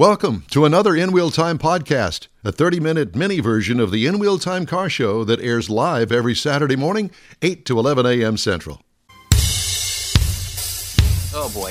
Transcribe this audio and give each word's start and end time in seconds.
Welcome 0.00 0.44
to 0.52 0.64
another 0.64 0.96
In 0.96 1.12
Wheel 1.12 1.30
Time 1.30 1.58
podcast, 1.58 2.28
a 2.42 2.50
30 2.50 2.80
minute 2.80 3.14
mini 3.14 3.38
version 3.40 3.78
of 3.78 3.90
the 3.90 4.06
In 4.06 4.18
Wheel 4.18 4.38
Time 4.38 4.64
car 4.64 4.88
show 4.88 5.24
that 5.24 5.40
airs 5.40 5.68
live 5.68 6.10
every 6.10 6.34
Saturday 6.34 6.74
morning, 6.74 7.10
8 7.42 7.66
to 7.66 7.78
11 7.78 8.06
a.m. 8.06 8.38
Central. 8.38 8.80
Oh 11.34 11.50
boy. 11.52 11.70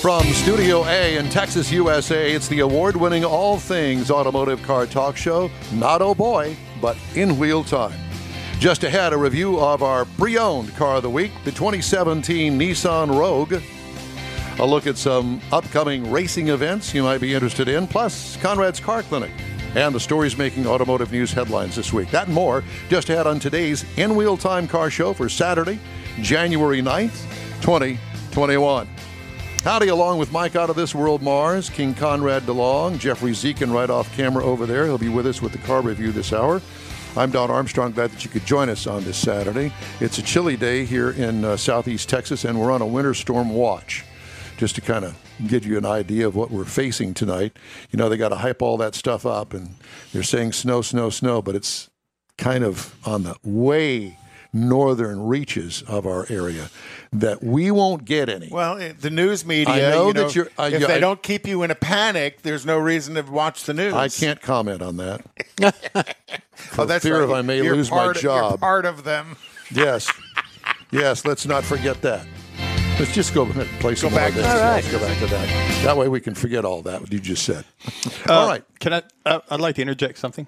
From 0.00 0.24
Studio 0.32 0.84
A 0.86 1.16
in 1.16 1.28
Texas, 1.30 1.70
USA, 1.70 2.32
it's 2.32 2.48
the 2.48 2.58
award 2.58 2.96
winning 2.96 3.24
all 3.24 3.56
things 3.56 4.10
automotive 4.10 4.60
car 4.64 4.84
talk 4.84 5.16
show, 5.16 5.48
not 5.74 6.02
oh 6.02 6.12
boy, 6.12 6.56
but 6.82 6.96
In 7.14 7.38
Wheel 7.38 7.62
Time. 7.62 8.00
Just 8.58 8.82
ahead, 8.82 9.12
a 9.12 9.16
review 9.16 9.60
of 9.60 9.84
our 9.84 10.06
pre 10.06 10.38
owned 10.38 10.74
car 10.74 10.96
of 10.96 11.04
the 11.04 11.10
week, 11.10 11.30
the 11.44 11.52
2017 11.52 12.58
Nissan 12.58 13.16
Rogue. 13.16 13.62
A 14.60 14.64
look 14.64 14.86
at 14.86 14.96
some 14.96 15.40
upcoming 15.50 16.08
racing 16.12 16.48
events 16.48 16.94
you 16.94 17.02
might 17.02 17.20
be 17.20 17.34
interested 17.34 17.66
in, 17.66 17.88
plus 17.88 18.36
Conrad's 18.36 18.78
Car 18.78 19.02
Clinic 19.02 19.32
and 19.74 19.92
the 19.92 19.98
stories 19.98 20.38
making 20.38 20.64
automotive 20.64 21.10
news 21.10 21.32
headlines 21.32 21.74
this 21.74 21.92
week. 21.92 22.08
That 22.12 22.26
and 22.26 22.34
more 22.34 22.62
just 22.88 23.10
ahead 23.10 23.26
on 23.26 23.40
today's 23.40 23.84
In 23.98 24.14
Wheel 24.14 24.36
Time 24.36 24.68
Car 24.68 24.90
Show 24.90 25.12
for 25.12 25.28
Saturday, 25.28 25.80
January 26.20 26.80
9th, 26.80 27.24
2021. 27.62 28.88
Howdy, 29.64 29.88
along 29.88 30.18
with 30.18 30.30
Mike 30.30 30.54
out 30.54 30.70
of 30.70 30.76
this 30.76 30.94
world, 30.94 31.20
Mars, 31.20 31.68
King 31.68 31.92
Conrad 31.92 32.44
DeLong, 32.44 32.98
Jeffrey 32.98 33.32
Zekin 33.32 33.72
right 33.72 33.90
off 33.90 34.14
camera 34.16 34.44
over 34.44 34.66
there. 34.66 34.84
He'll 34.84 34.98
be 34.98 35.08
with 35.08 35.26
us 35.26 35.42
with 35.42 35.50
the 35.50 35.58
car 35.58 35.82
review 35.82 36.12
this 36.12 36.32
hour. 36.32 36.62
I'm 37.16 37.32
Don 37.32 37.50
Armstrong. 37.50 37.90
Glad 37.90 38.10
that 38.10 38.24
you 38.24 38.30
could 38.30 38.44
join 38.46 38.68
us 38.68 38.86
on 38.86 39.02
this 39.02 39.16
Saturday. 39.16 39.72
It's 40.00 40.18
a 40.18 40.22
chilly 40.22 40.56
day 40.56 40.84
here 40.84 41.10
in 41.10 41.44
uh, 41.44 41.56
southeast 41.56 42.08
Texas, 42.08 42.44
and 42.44 42.60
we're 42.60 42.70
on 42.70 42.82
a 42.82 42.86
winter 42.86 43.14
storm 43.14 43.50
watch 43.50 44.04
just 44.56 44.74
to 44.76 44.80
kind 44.80 45.04
of 45.04 45.16
give 45.46 45.66
you 45.66 45.76
an 45.78 45.86
idea 45.86 46.26
of 46.26 46.36
what 46.36 46.50
we're 46.50 46.64
facing 46.64 47.14
tonight. 47.14 47.56
You 47.90 47.96
know, 47.98 48.08
they 48.08 48.16
got 48.16 48.28
to 48.30 48.36
hype 48.36 48.62
all 48.62 48.76
that 48.78 48.94
stuff 48.94 49.26
up, 49.26 49.52
and 49.54 49.74
they're 50.12 50.22
saying 50.22 50.52
snow, 50.52 50.80
snow, 50.82 51.10
snow, 51.10 51.42
but 51.42 51.54
it's 51.54 51.90
kind 52.38 52.64
of 52.64 52.94
on 53.06 53.22
the 53.24 53.36
way 53.42 54.18
northern 54.52 55.20
reaches 55.26 55.82
of 55.82 56.06
our 56.06 56.26
area 56.30 56.70
that 57.12 57.42
we 57.42 57.72
won't 57.72 58.04
get 58.04 58.28
any. 58.28 58.48
Well, 58.48 58.78
eh, 58.78 58.92
the 58.98 59.10
news 59.10 59.44
media. 59.44 59.88
I 59.88 59.90
know 59.90 60.06
you 60.08 60.12
that 60.12 60.34
you're- 60.36 60.50
I- 60.56 60.68
if 60.68 60.86
they 60.86 60.94
I- 60.94 61.00
don't 61.00 61.20
keep 61.22 61.46
you 61.48 61.64
in 61.64 61.72
a 61.72 61.74
panic, 61.74 62.42
there's 62.42 62.64
no 62.64 62.78
reason 62.78 63.16
to 63.16 63.22
watch 63.22 63.64
the 63.64 63.74
news. 63.74 63.92
I 63.94 64.08
can't 64.08 64.40
comment 64.40 64.80
on 64.82 64.96
that. 64.98 65.22
Oh, 66.78 66.86
that's 66.86 67.04
fear 67.04 67.16
right. 67.18 67.24
of 67.24 67.30
I 67.32 67.42
may 67.42 67.62
You're 67.62 67.74
lose 67.76 67.90
my 67.90 67.96
part- 67.98 68.22
You're 68.22 68.32
job. 68.40 68.60
part 68.60 68.84
of 68.84 69.04
them. 69.04 69.36
Yes. 69.72 70.10
Yes, 70.90 71.24
let's 71.24 71.46
not 71.46 71.64
forget 71.64 72.00
that. 72.02 72.26
Let's 72.98 73.12
just 73.12 73.34
go 73.34 73.42
ahead 73.42 73.66
and 73.66 73.80
play 73.80 73.96
some 73.96 74.12
more 74.12 74.20
back 74.20 74.30
of 74.30 74.36
to 74.36 74.42
that. 74.42 74.74
Let's 74.76 74.90
go 74.92 75.00
back 75.00 75.18
to 75.18 75.26
that. 75.26 75.82
That 75.84 75.96
way 75.96 76.08
we 76.08 76.20
can 76.20 76.34
forget 76.34 76.64
all 76.64 76.80
that 76.82 77.00
what 77.00 77.12
you 77.12 77.18
just 77.18 77.42
said. 77.44 77.64
all 78.28 78.46
right. 78.46 78.62
Can 78.78 78.92
I? 78.92 79.02
Uh, 79.26 79.40
I'd 79.50 79.60
like 79.60 79.74
to 79.76 79.82
interject 79.82 80.16
something. 80.18 80.46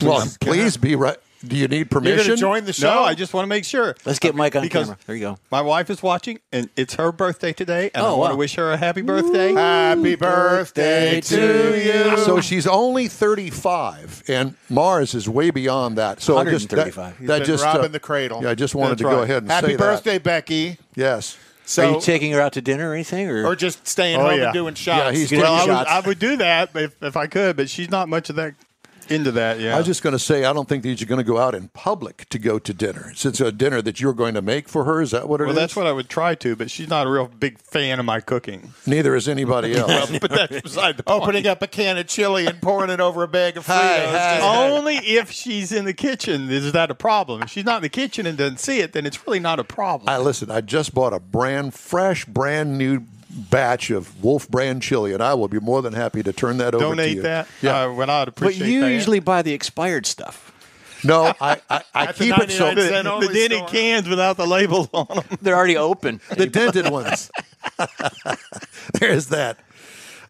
Well, 0.00 0.26
please 0.40 0.76
be 0.78 0.94
right. 0.96 1.18
Do 1.48 1.56
you 1.56 1.68
need 1.68 1.76
You're 1.78 1.86
permission? 1.86 2.16
going 2.26 2.36
to 2.36 2.36
join 2.36 2.64
the 2.64 2.72
show. 2.72 2.94
No, 2.94 3.02
I 3.04 3.14
just 3.14 3.32
want 3.34 3.44
to 3.44 3.48
make 3.48 3.64
sure. 3.64 3.94
Let's 4.04 4.18
get 4.18 4.34
Mike 4.34 4.56
on 4.56 4.62
because 4.62 4.86
camera. 4.86 4.98
There 5.06 5.16
you 5.16 5.20
go. 5.22 5.38
My 5.50 5.62
wife 5.62 5.90
is 5.90 6.02
watching, 6.02 6.40
and 6.52 6.68
it's 6.76 6.94
her 6.94 7.12
birthday 7.12 7.52
today, 7.52 7.90
and 7.94 8.02
oh, 8.04 8.06
I 8.06 8.08
Oh, 8.08 8.16
want 8.16 8.20
wow. 8.20 8.28
to 8.30 8.36
wish 8.36 8.54
her 8.56 8.72
a 8.72 8.76
happy 8.76 9.02
birthday. 9.02 9.52
Happy 9.52 10.14
birthday 10.16 11.20
to 11.20 12.10
you. 12.10 12.18
So 12.18 12.40
she's 12.40 12.66
only 12.66 13.08
35, 13.08 14.24
and 14.28 14.54
Mars 14.68 15.14
is 15.14 15.28
way 15.28 15.50
beyond 15.50 15.96
that. 15.98 16.20
So 16.20 16.38
I 16.38 16.44
just 16.44 16.68
that, 16.70 16.86
He's 16.86 16.94
that 16.94 17.38
been 17.38 17.44
just 17.46 17.64
uh, 17.64 17.68
robbing 17.68 17.92
the 17.92 18.00
cradle. 18.00 18.42
Yeah, 18.42 18.50
I 18.50 18.54
just 18.54 18.74
wanted 18.74 18.98
That's 18.98 19.02
to 19.02 19.16
go 19.16 19.22
ahead 19.22 19.42
and 19.42 19.48
say, 19.48 19.54
Happy 19.54 19.66
say 19.68 19.76
birthday, 19.76 20.18
Becky. 20.18 20.78
Yes. 20.94 21.36
So, 21.68 21.82
Are 21.84 21.94
you 21.96 22.00
taking 22.00 22.30
her 22.30 22.40
out 22.40 22.52
to 22.52 22.60
dinner 22.60 22.90
or 22.90 22.94
anything? 22.94 23.28
Or, 23.28 23.44
or 23.44 23.56
just 23.56 23.88
staying 23.88 24.20
Oh, 24.20 24.28
home 24.28 24.38
yeah. 24.38 24.44
and 24.44 24.52
doing 24.52 24.74
shots. 24.74 24.98
Yeah, 25.04 25.10
he's 25.20 25.32
Well, 25.32 25.40
well, 25.42 25.54
I 25.54 25.58
taking 25.58 25.74
would, 25.74 25.78
shots. 25.86 25.90
I 25.90 26.08
would 26.08 26.18
do 26.20 26.36
that 26.36 26.70
if, 26.76 27.02
if 27.02 27.16
I 27.16 27.26
could, 27.26 27.56
but 27.56 27.68
she's 27.68 27.90
not 27.90 28.08
much 28.08 28.30
of 28.30 28.36
that 28.36 28.54
into 29.10 29.32
that. 29.32 29.60
Yeah, 29.60 29.74
I 29.74 29.78
was 29.78 29.86
just 29.86 30.02
going 30.02 30.12
to 30.12 30.18
say, 30.18 30.44
I 30.44 30.52
don't 30.52 30.68
think 30.68 30.82
that 30.82 31.00
you're 31.00 31.08
going 31.08 31.18
to 31.18 31.24
go 31.24 31.38
out 31.38 31.54
in 31.54 31.68
public 31.68 32.28
to 32.30 32.38
go 32.38 32.58
to 32.58 32.72
dinner. 32.74 33.12
Since 33.14 33.40
a 33.40 33.50
dinner 33.52 33.80
that 33.82 34.00
you're 34.00 34.12
going 34.12 34.34
to 34.34 34.42
make 34.42 34.68
for 34.68 34.84
her, 34.84 35.00
is 35.02 35.10
that 35.12 35.28
what 35.28 35.40
it 35.40 35.44
is? 35.44 35.46
well, 35.46 35.54
that's 35.54 35.76
what 35.76 35.86
I 35.86 35.92
would 35.92 36.08
try 36.08 36.34
to, 36.36 36.56
but 36.56 36.70
she's 36.70 36.88
not 36.88 37.06
a 37.06 37.10
real 37.10 37.26
big 37.28 37.58
fan 37.58 37.98
of 37.98 38.04
my 38.04 38.20
cooking. 38.20 38.72
Neither 38.86 39.14
is 39.14 39.28
anybody 39.28 39.74
else. 39.76 40.10
but 40.18 40.30
that's 40.30 40.60
beside 40.62 40.96
the 40.96 41.02
point. 41.02 41.22
Opening 41.22 41.46
up 41.46 41.62
a 41.62 41.66
can 41.66 41.98
of 41.98 42.06
chili 42.06 42.46
and 42.46 42.60
pouring 42.60 42.90
it 42.90 43.00
over 43.00 43.22
a 43.22 43.28
bag 43.28 43.56
of 43.56 43.66
Fritos. 43.66 43.80
Hey, 43.80 44.06
hey. 44.06 44.38
Just- 44.38 44.42
Only 44.44 44.96
if 44.96 45.30
she's 45.30 45.72
in 45.72 45.84
the 45.84 45.94
kitchen 45.94 46.50
is 46.50 46.72
that 46.72 46.90
a 46.90 46.94
problem. 46.94 47.42
If 47.42 47.50
she's 47.50 47.64
not 47.64 47.76
in 47.76 47.82
the 47.82 47.88
kitchen 47.88 48.26
and 48.26 48.36
doesn't 48.38 48.58
see 48.60 48.80
it, 48.80 48.92
then 48.92 49.06
it's 49.06 49.26
really 49.26 49.40
not 49.40 49.58
a 49.58 49.64
problem. 49.64 50.08
I 50.08 50.18
listen. 50.18 50.50
I 50.50 50.60
just 50.60 50.94
bought 50.94 51.12
a 51.12 51.20
brand 51.20 51.74
fresh, 51.74 52.24
brand 52.24 52.76
new 52.78 53.04
batch 53.36 53.90
of 53.90 54.22
Wolf 54.24 54.48
brand 54.48 54.82
chili, 54.82 55.12
and 55.12 55.22
I 55.22 55.34
will 55.34 55.48
be 55.48 55.60
more 55.60 55.82
than 55.82 55.92
happy 55.92 56.22
to 56.22 56.32
turn 56.32 56.56
that 56.58 56.74
over 56.74 56.84
to 56.84 56.90
Donate 56.90 57.16
you. 57.16 57.22
that. 57.22 57.46
Yeah. 57.62 57.82
Uh, 57.84 57.92
when 57.92 58.10
I'd 58.10 58.28
appreciate 58.28 58.60
but 58.60 58.68
you 58.68 58.80
that. 58.80 58.90
usually 58.92 59.20
buy 59.20 59.42
the 59.42 59.52
expired 59.52 60.06
stuff. 60.06 60.52
no, 61.04 61.32
I 61.40 61.60
I, 61.70 61.82
I 61.94 62.04
At 62.06 62.16
the 62.16 62.24
keep 62.24 62.38
it 62.38 62.50
so 62.50 62.66
99 62.68 62.88
cent 62.88 63.04
the, 63.04 63.12
only 63.12 63.26
the 63.28 63.34
dented 63.34 63.58
store. 63.58 63.68
cans 63.68 64.08
without 64.08 64.36
the 64.36 64.46
labels 64.46 64.88
on 64.94 65.06
them. 65.08 65.38
They're 65.42 65.56
already 65.56 65.76
open. 65.76 66.20
the 66.36 66.46
dented 66.46 66.88
ones. 66.90 67.30
There's 69.00 69.26
that. 69.26 69.58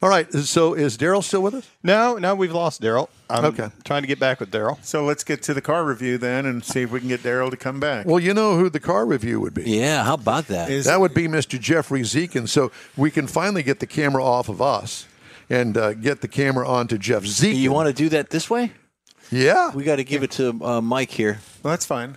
All 0.02 0.08
right. 0.08 0.30
So 0.32 0.74
is 0.74 0.96
Daryl 0.98 1.22
still 1.22 1.42
with 1.42 1.54
us? 1.54 1.68
No, 1.82 2.16
no, 2.16 2.34
we've 2.34 2.52
lost 2.52 2.82
Daryl. 2.82 3.08
I'm 3.30 3.44
Okay. 3.46 3.68
trying 3.84 4.02
to 4.02 4.06
get 4.08 4.20
back 4.20 4.40
with 4.40 4.50
Daryl. 4.50 4.78
So 4.84 5.04
let's 5.04 5.24
get 5.24 5.42
to 5.44 5.54
the 5.54 5.60
car 5.62 5.84
review 5.84 6.18
then 6.18 6.46
and 6.46 6.64
see 6.64 6.82
if 6.82 6.90
we 6.90 7.00
can 7.00 7.08
get 7.08 7.22
Daryl 7.22 7.50
to 7.50 7.56
come 7.56 7.80
back. 7.80 8.06
Well, 8.06 8.20
you 8.20 8.34
know 8.34 8.56
who 8.56 8.68
the 8.70 8.80
car 8.80 9.06
review 9.06 9.40
would 9.40 9.54
be. 9.54 9.62
yeah, 9.64 10.04
how 10.04 10.14
about 10.14 10.48
that? 10.48 10.70
Is- 10.70 10.84
That 10.84 11.00
would 11.00 11.14
be 11.14 11.26
Mr. 11.28 11.58
Jeffrey 11.58 12.02
Zekin. 12.02 12.48
So 12.48 12.70
we 12.96 13.10
can 13.10 13.26
finally 13.26 13.62
get 13.62 13.80
the 13.80 13.86
camera 13.86 14.24
off 14.24 14.48
of 14.48 14.60
us 14.62 15.06
and 15.48 15.76
uh, 15.76 15.94
get 15.94 16.20
the 16.20 16.28
camera 16.28 16.68
onto 16.68 16.98
Jeff 16.98 17.22
Zekin. 17.24 17.56
you 17.56 17.72
want 17.72 17.88
to 17.88 17.92
do 17.94 18.08
that 18.10 18.30
this 18.30 18.50
way? 18.50 18.72
Yeah. 19.30 19.70
We 19.74 19.82
got 19.82 19.96
to 19.96 20.04
give 20.04 20.22
it 20.22 20.30
to 20.32 20.50
uh, 20.62 20.80
Mike 20.80 21.10
here. 21.10 21.40
well, 21.62 21.72
that's 21.72 21.86
fine. 21.86 22.16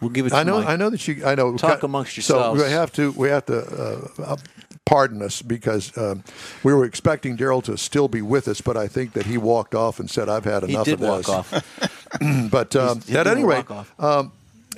We'll 0.00 0.10
give 0.10 0.26
it 0.26 0.30
to 0.30 0.36
I 0.36 0.42
know. 0.42 0.58
Mike. 0.58 0.68
I 0.68 0.76
know 0.76 0.90
that 0.90 1.08
you. 1.08 1.24
I 1.24 1.34
know. 1.34 1.56
Talk 1.56 1.82
amongst 1.82 2.14
yourselves. 2.16 2.60
So 2.60 2.66
we 2.66 2.70
have 2.72 2.92
to. 2.92 3.12
We 3.12 3.28
have 3.30 3.46
to. 3.46 4.10
Uh, 4.22 4.36
pardon 4.84 5.22
us 5.22 5.42
because 5.42 5.96
um, 5.96 6.24
we 6.62 6.72
were 6.74 6.84
expecting 6.84 7.36
Daryl 7.36 7.62
to 7.64 7.76
still 7.78 8.08
be 8.08 8.22
with 8.22 8.48
us, 8.48 8.60
but 8.60 8.76
I 8.76 8.86
think 8.86 9.12
that 9.14 9.26
he 9.26 9.38
walked 9.38 9.74
off 9.74 9.98
and 9.98 10.10
said, 10.10 10.28
"I've 10.28 10.44
had 10.44 10.64
He 10.64 10.74
enough 10.74 10.84
did 10.84 10.94
of 10.94 11.00
walk 11.00 11.18
this." 11.18 11.28
off. 11.28 12.00
But 12.50 12.76
um, 12.76 13.02
at 13.12 13.26
any 13.26 13.42
rate, 13.44 13.64
um, 13.98 14.30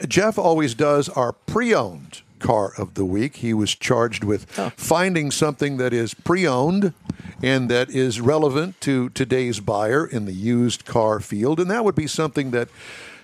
Jeff 0.09 0.39
always 0.39 0.75
does 0.75 1.11
our 1.11 1.33
pre-owned 1.33 2.22
car 2.39 2.72
of 2.78 2.95
the 2.95 3.05
week. 3.05 3.37
He 3.37 3.53
was 3.53 3.75
charged 3.75 4.25
with 4.25 4.49
finding 4.77 5.31
something 5.31 5.77
that 5.77 5.93
is 5.93 6.15
pre-owned 6.15 6.95
and 7.43 7.69
that 7.69 7.91
is 7.91 8.22
relevant 8.22 8.81
to 8.83 9.11
today's 9.11 9.61
buyer 9.61 10.06
in 10.06 10.25
the 10.25 10.33
used 10.33 10.87
car 10.87 11.21
field, 11.21 11.61
and 11.61 11.71
that 11.71 11.84
would 11.84 11.95
be 11.95 12.06
something 12.06 12.53
that. 12.53 12.69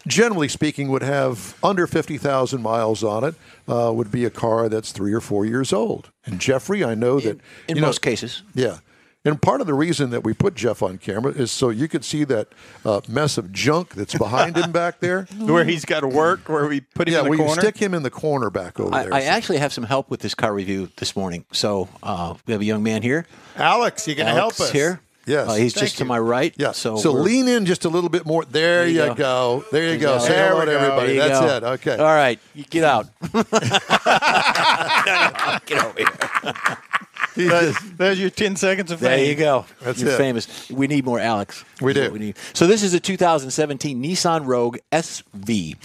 Generally 0.07 0.49
speaking, 0.49 0.89
would 0.89 1.03
have 1.03 1.57
under 1.63 1.87
fifty 1.87 2.19
thousand 2.19 2.63
miles 2.63 3.05
on 3.05 3.23
it. 3.25 3.35
Uh, 3.69 3.93
would 3.95 4.11
be 4.11 4.25
a 4.25 4.31
car 4.31 4.69
that's 4.69 4.91
three 4.93 5.13
or 5.13 5.21
four 5.21 5.47
years 5.47 5.73
old. 5.73 6.11
And 6.27 6.41
Jeffrey, 6.41 6.83
I 6.85 6.95
know 6.95 7.21
that 7.21 7.39
In 7.69 7.77
you 7.77 7.81
know- 7.81 7.87
most 7.89 8.03
cases. 8.03 8.43
yeah. 8.55 8.79
And 9.25 9.41
part 9.41 9.61
of 9.61 9.69
the 9.69 9.75
reason 9.75 10.11
that 10.11 10.25
we 10.25 10.35
put 10.35 10.57
Jeff 10.57 10.83
on 10.83 10.99
camera 10.99 11.31
is 11.33 11.53
so 11.53 11.69
you 11.71 11.87
could 11.87 12.05
see 12.05 12.25
that 12.25 12.49
uh, 12.85 13.01
mess 13.09 13.39
of 13.39 13.53
junk 13.53 13.95
that's 13.95 14.19
behind 14.19 14.57
him 14.57 14.73
back 14.73 14.99
there. 14.99 15.27
Where 15.39 15.65
he's 15.65 15.85
got 15.85 16.01
to 16.01 16.09
work, 16.09 16.49
where 16.49 16.67
we 16.67 16.81
put 16.81 17.07
him 17.07 17.15
Yeah, 17.15 17.19
in 17.21 17.25
the 17.27 17.31
we 17.31 17.37
corner. 17.37 17.61
stick 17.63 17.77
him 17.77 17.95
in 17.95 18.03
the 18.03 18.11
corner 18.11 18.51
back 18.51 18.81
over 18.81 18.93
I, 18.93 19.05
there. 19.05 19.15
I 19.15 19.21
actually 19.23 19.59
have 19.59 19.73
some 19.73 19.85
help 19.85 20.11
with 20.11 20.19
this 20.23 20.35
car 20.35 20.53
review 20.53 20.89
this 20.97 21.15
morning. 21.15 21.45
So 21.53 21.89
uh, 22.03 22.35
we 22.49 22.53
have 22.53 22.63
a 22.63 22.65
young 22.65 22.83
man 22.83 23.03
here. 23.03 23.25
Alex, 23.55 24.09
you 24.09 24.17
going 24.17 24.27
to 24.27 24.33
help 24.35 24.59
us? 24.59 24.73
here. 24.73 25.01
Yes. 25.27 25.49
Uh, 25.49 25.55
he's 25.55 25.73
Thank 25.75 25.85
just 25.87 25.99
to 25.99 26.05
my 26.05 26.19
right. 26.19 26.53
yeah. 26.57 26.73
So, 26.73 26.97
So, 26.97 27.13
lean 27.13 27.47
in 27.49 27.65
just 27.65 27.85
a 27.85 27.89
little 27.89 28.11
bit 28.11 28.27
more. 28.27 28.45
There, 28.45 28.87
you 28.87 29.01
you 29.03 29.07
go. 29.09 29.15
go. 29.15 29.65
There 29.71 29.93
you 29.93 29.99
go. 29.99 30.19
go. 30.19 30.25
Say 30.25 30.29
There 30.35 30.49
hello 30.51 30.65
to 30.65 30.73
everybody. 30.73 31.17
That's 31.19 31.41
go. 31.41 31.47
it. 31.57 31.63
Okay. 31.75 31.97
All 31.97 32.05
right. 32.07 32.39
You 32.55 32.65
get 32.65 32.85
out. 32.85 33.07
get 35.67 35.85
over 35.85 35.99
here. 35.99 36.07
He's 37.35 37.49
just- 37.49 37.97
There's 37.99 38.21
your 38.21 38.29
10 38.31 38.57
seconds 38.57 38.91
of 38.91 39.01
fame. 39.01 39.09
There 39.11 39.25
you 39.25 39.35
go. 39.37 39.65
That's 39.81 40.01
You're 40.03 40.13
it. 40.13 40.17
famous. 40.19 40.69
We 40.71 40.87
need 40.87 41.05
more 41.07 41.19
Alex. 41.19 41.65
We 41.81 41.95
do. 41.95 42.11
what 42.11 42.21
need. 42.21 42.37
So 42.53 42.67
this 42.67 42.83
is 42.83 42.93
a 42.93 43.01
2017 43.01 44.03
Nissan 44.03 44.47
Rogue 44.47 44.77
SV. 44.93 45.77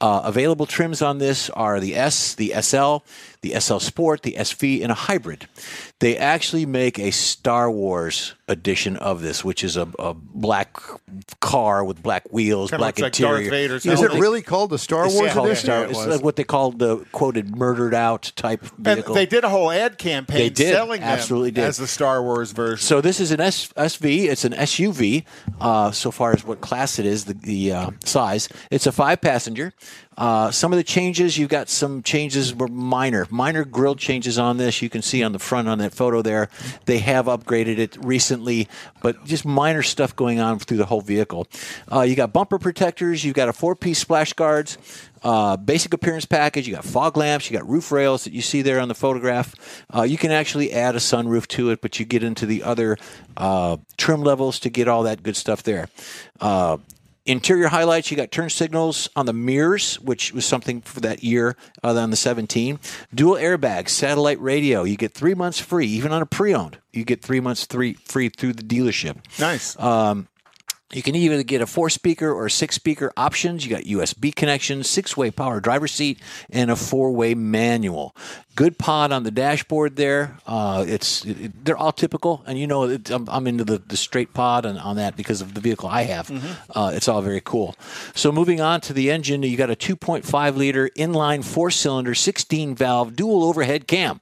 Uh, 0.00 0.22
available 0.24 0.66
trims 0.66 1.02
on 1.02 1.18
this 1.18 1.48
are 1.50 1.78
the 1.80 1.94
S, 1.94 2.34
the 2.34 2.52
SL, 2.60 2.98
the 3.42 3.58
SL 3.58 3.78
Sport, 3.78 4.22
the 4.22 4.32
SV, 4.32 4.82
and 4.82 4.90
a 4.90 4.94
hybrid. 4.94 5.48
They 6.00 6.16
actually 6.16 6.66
make 6.66 6.98
a 6.98 7.10
Star 7.10 7.70
Wars 7.70 8.34
edition 8.48 8.96
of 8.96 9.22
this, 9.22 9.44
which 9.44 9.64
is 9.64 9.76
a, 9.76 9.88
a 9.98 10.14
black 10.14 10.76
car 11.40 11.84
with 11.84 12.02
black 12.02 12.24
wheels, 12.32 12.70
Kinda 12.70 12.80
black 12.82 12.98
looks 12.98 13.02
like 13.02 13.12
Darth 13.14 13.40
interior. 13.40 13.50
Vader's 13.50 13.86
is 13.86 14.02
it 14.02 14.12
really 14.12 14.42
called 14.42 14.70
the 14.70 14.78
Star 14.78 15.06
It's 15.06 15.14
Wars 15.14 15.32
called 15.32 15.46
edition? 15.46 15.64
Star- 15.66 15.78
Yeah, 15.80 15.84
it 15.86 15.90
it's 15.90 15.98
was. 15.98 16.06
like 16.16 16.22
what 16.24 16.36
they 16.36 16.44
called 16.44 16.78
the 16.78 16.98
quoted 17.12 17.56
"murdered 17.56 17.94
out" 17.94 18.32
type 18.36 18.62
And 18.62 18.72
vehicle. 18.96 19.14
they 19.14 19.26
did 19.26 19.44
a 19.44 19.48
whole 19.48 19.70
ad 19.70 19.98
campaign 19.98 20.38
They 20.38 20.50
did. 20.50 20.72
selling 20.74 21.00
them 21.00 21.08
Absolutely 21.08 21.50
did. 21.52 21.64
as 21.64 21.76
the 21.78 21.86
Star 21.86 22.22
Wars 22.22 22.52
version. 22.52 22.84
So 22.84 23.00
this 23.00 23.18
is 23.20 23.30
an 23.32 23.40
S- 23.40 23.68
SV. 23.76 24.28
It's 24.28 24.44
an 24.44 24.52
SUV. 24.52 25.24
Uh, 25.60 25.90
so 25.90 26.10
far 26.10 26.32
as 26.32 26.44
what 26.44 26.60
class 26.60 26.98
it 26.98 27.06
is, 27.06 27.24
the, 27.24 27.34
the 27.34 27.72
uh, 27.72 27.90
size. 28.04 28.48
It's 28.70 28.86
a 28.86 28.92
five 28.92 29.20
passenger. 29.20 29.72
Uh, 30.16 30.50
some 30.50 30.72
of 30.72 30.76
the 30.78 30.84
changes, 30.84 31.36
you've 31.36 31.50
got 31.50 31.68
some 31.68 32.02
changes 32.02 32.54
were 32.54 32.68
minor, 32.68 33.26
minor 33.30 33.64
grill 33.64 33.94
changes 33.94 34.38
on 34.38 34.56
this. 34.56 34.80
You 34.80 34.88
can 34.88 35.02
see 35.02 35.22
on 35.22 35.32
the 35.32 35.38
front 35.38 35.68
on 35.68 35.78
that 35.78 35.92
photo 35.92 36.22
there. 36.22 36.48
They 36.86 36.98
have 36.98 37.26
upgraded 37.26 37.78
it 37.78 37.96
recently, 38.02 38.68
but 39.02 39.24
just 39.24 39.44
minor 39.44 39.82
stuff 39.82 40.16
going 40.16 40.40
on 40.40 40.58
through 40.58 40.78
the 40.78 40.86
whole 40.86 41.02
vehicle. 41.02 41.46
Uh, 41.92 42.02
you 42.02 42.16
got 42.16 42.32
bumper 42.32 42.58
protectors. 42.58 43.24
You've 43.24 43.34
got 43.34 43.48
a 43.48 43.52
four-piece 43.52 43.98
splash 43.98 44.32
guards. 44.32 44.78
Uh, 45.22 45.56
basic 45.56 45.92
appearance 45.92 46.24
package. 46.24 46.68
You 46.68 46.74
got 46.74 46.84
fog 46.84 47.16
lamps. 47.16 47.50
You 47.50 47.58
got 47.58 47.68
roof 47.68 47.90
rails 47.90 48.24
that 48.24 48.32
you 48.32 48.42
see 48.42 48.62
there 48.62 48.80
on 48.80 48.88
the 48.88 48.94
photograph. 48.94 49.84
Uh, 49.94 50.02
you 50.02 50.16
can 50.16 50.30
actually 50.30 50.72
add 50.72 50.94
a 50.94 50.98
sunroof 50.98 51.46
to 51.48 51.70
it, 51.70 51.80
but 51.80 51.98
you 51.98 52.06
get 52.06 52.22
into 52.22 52.46
the 52.46 52.62
other 52.62 52.96
uh, 53.36 53.76
trim 53.96 54.22
levels 54.22 54.60
to 54.60 54.70
get 54.70 54.88
all 54.88 55.02
that 55.02 55.22
good 55.22 55.36
stuff 55.36 55.62
there. 55.62 55.88
Interior 57.26 57.66
highlights, 57.68 58.10
you 58.10 58.16
got 58.16 58.30
turn 58.30 58.48
signals 58.50 59.08
on 59.16 59.26
the 59.26 59.32
mirrors, 59.32 59.96
which 60.00 60.32
was 60.32 60.46
something 60.46 60.80
for 60.80 61.00
that 61.00 61.24
year 61.24 61.56
uh, 61.82 61.96
on 61.96 62.10
the 62.10 62.16
17. 62.16 62.78
Dual 63.12 63.34
airbags, 63.34 63.88
satellite 63.88 64.40
radio. 64.40 64.84
You 64.84 64.96
get 64.96 65.12
three 65.12 65.34
months 65.34 65.58
free, 65.58 65.86
even 65.86 66.12
on 66.12 66.22
a 66.22 66.26
pre 66.26 66.54
owned. 66.54 66.78
You 66.92 67.04
get 67.04 67.22
three 67.22 67.40
months 67.40 67.66
three, 67.66 67.94
free 67.94 68.28
through 68.28 68.52
the 68.52 68.62
dealership. 68.62 69.16
Nice. 69.40 69.76
You 70.92 71.02
can 71.02 71.16
either 71.16 71.42
get 71.42 71.60
a 71.60 71.66
four 71.66 71.90
speaker 71.90 72.32
or 72.32 72.48
six 72.48 72.76
speaker 72.76 73.12
options. 73.16 73.66
You 73.66 73.74
got 73.74 73.82
USB 73.84 74.32
connections, 74.32 74.88
six 74.88 75.16
way 75.16 75.32
power 75.32 75.58
driver 75.58 75.88
seat, 75.88 76.20
and 76.48 76.70
a 76.70 76.76
four 76.76 77.10
way 77.10 77.34
manual. 77.34 78.14
Good 78.54 78.78
pod 78.78 79.10
on 79.10 79.24
the 79.24 79.32
dashboard 79.32 79.96
there. 79.96 80.38
Uh, 80.46 80.84
it's 80.86 81.24
it, 81.24 81.64
they're 81.64 81.76
all 81.76 81.90
typical, 81.90 82.44
and 82.46 82.56
you 82.56 82.68
know 82.68 82.84
it, 82.84 83.10
I'm, 83.10 83.28
I'm 83.28 83.48
into 83.48 83.64
the, 83.64 83.78
the 83.78 83.96
straight 83.96 84.32
pod 84.32 84.64
on, 84.64 84.78
on 84.78 84.94
that 84.94 85.16
because 85.16 85.40
of 85.40 85.54
the 85.54 85.60
vehicle 85.60 85.88
I 85.88 86.02
have. 86.02 86.30
Uh, 86.70 86.92
it's 86.94 87.08
all 87.08 87.20
very 87.20 87.40
cool. 87.40 87.74
So 88.14 88.30
moving 88.30 88.60
on 88.60 88.80
to 88.82 88.92
the 88.92 89.10
engine, 89.10 89.42
you 89.42 89.56
got 89.56 89.70
a 89.70 89.76
2.5 89.76 90.56
liter 90.56 90.88
inline 90.90 91.44
four 91.44 91.72
cylinder, 91.72 92.14
16 92.14 92.76
valve 92.76 93.16
dual 93.16 93.42
overhead 93.42 93.88
cam. 93.88 94.20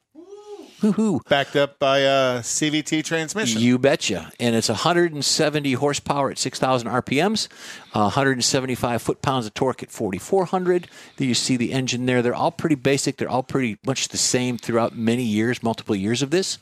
Woohoo! 0.85 1.27
Backed 1.31 1.57
up 1.57 1.79
by 1.79 2.01
a 2.01 2.41
CVT 2.41 3.03
transmission. 3.05 3.59
You 3.59 3.79
betcha. 3.79 4.31
And 4.39 4.55
it's 4.55 4.69
170 4.69 5.73
horsepower 5.73 6.31
at 6.31 6.37
6,000 6.37 6.89
RPMs, 6.89 7.49
uh, 7.95 8.13
175 8.13 9.01
foot 9.01 9.23
pounds 9.23 9.47
of 9.47 9.55
torque 9.55 9.83
at 9.83 9.91
4,400. 9.91 10.89
There 11.17 11.27
you 11.27 11.33
see 11.33 11.57
the 11.57 11.73
engine 11.73 12.05
there. 12.05 12.21
They're 12.21 12.35
all 12.35 12.51
pretty 12.51 12.75
basic. 12.75 13.17
They're 13.17 13.31
all 13.31 13.43
pretty 13.43 13.79
much 13.87 14.09
the 14.09 14.19
same 14.19 14.59
throughout 14.59 14.95
many 14.95 15.23
years, 15.23 15.63
multiple 15.63 15.97
years 15.97 16.21
of 16.21 16.31
this. 16.31 16.59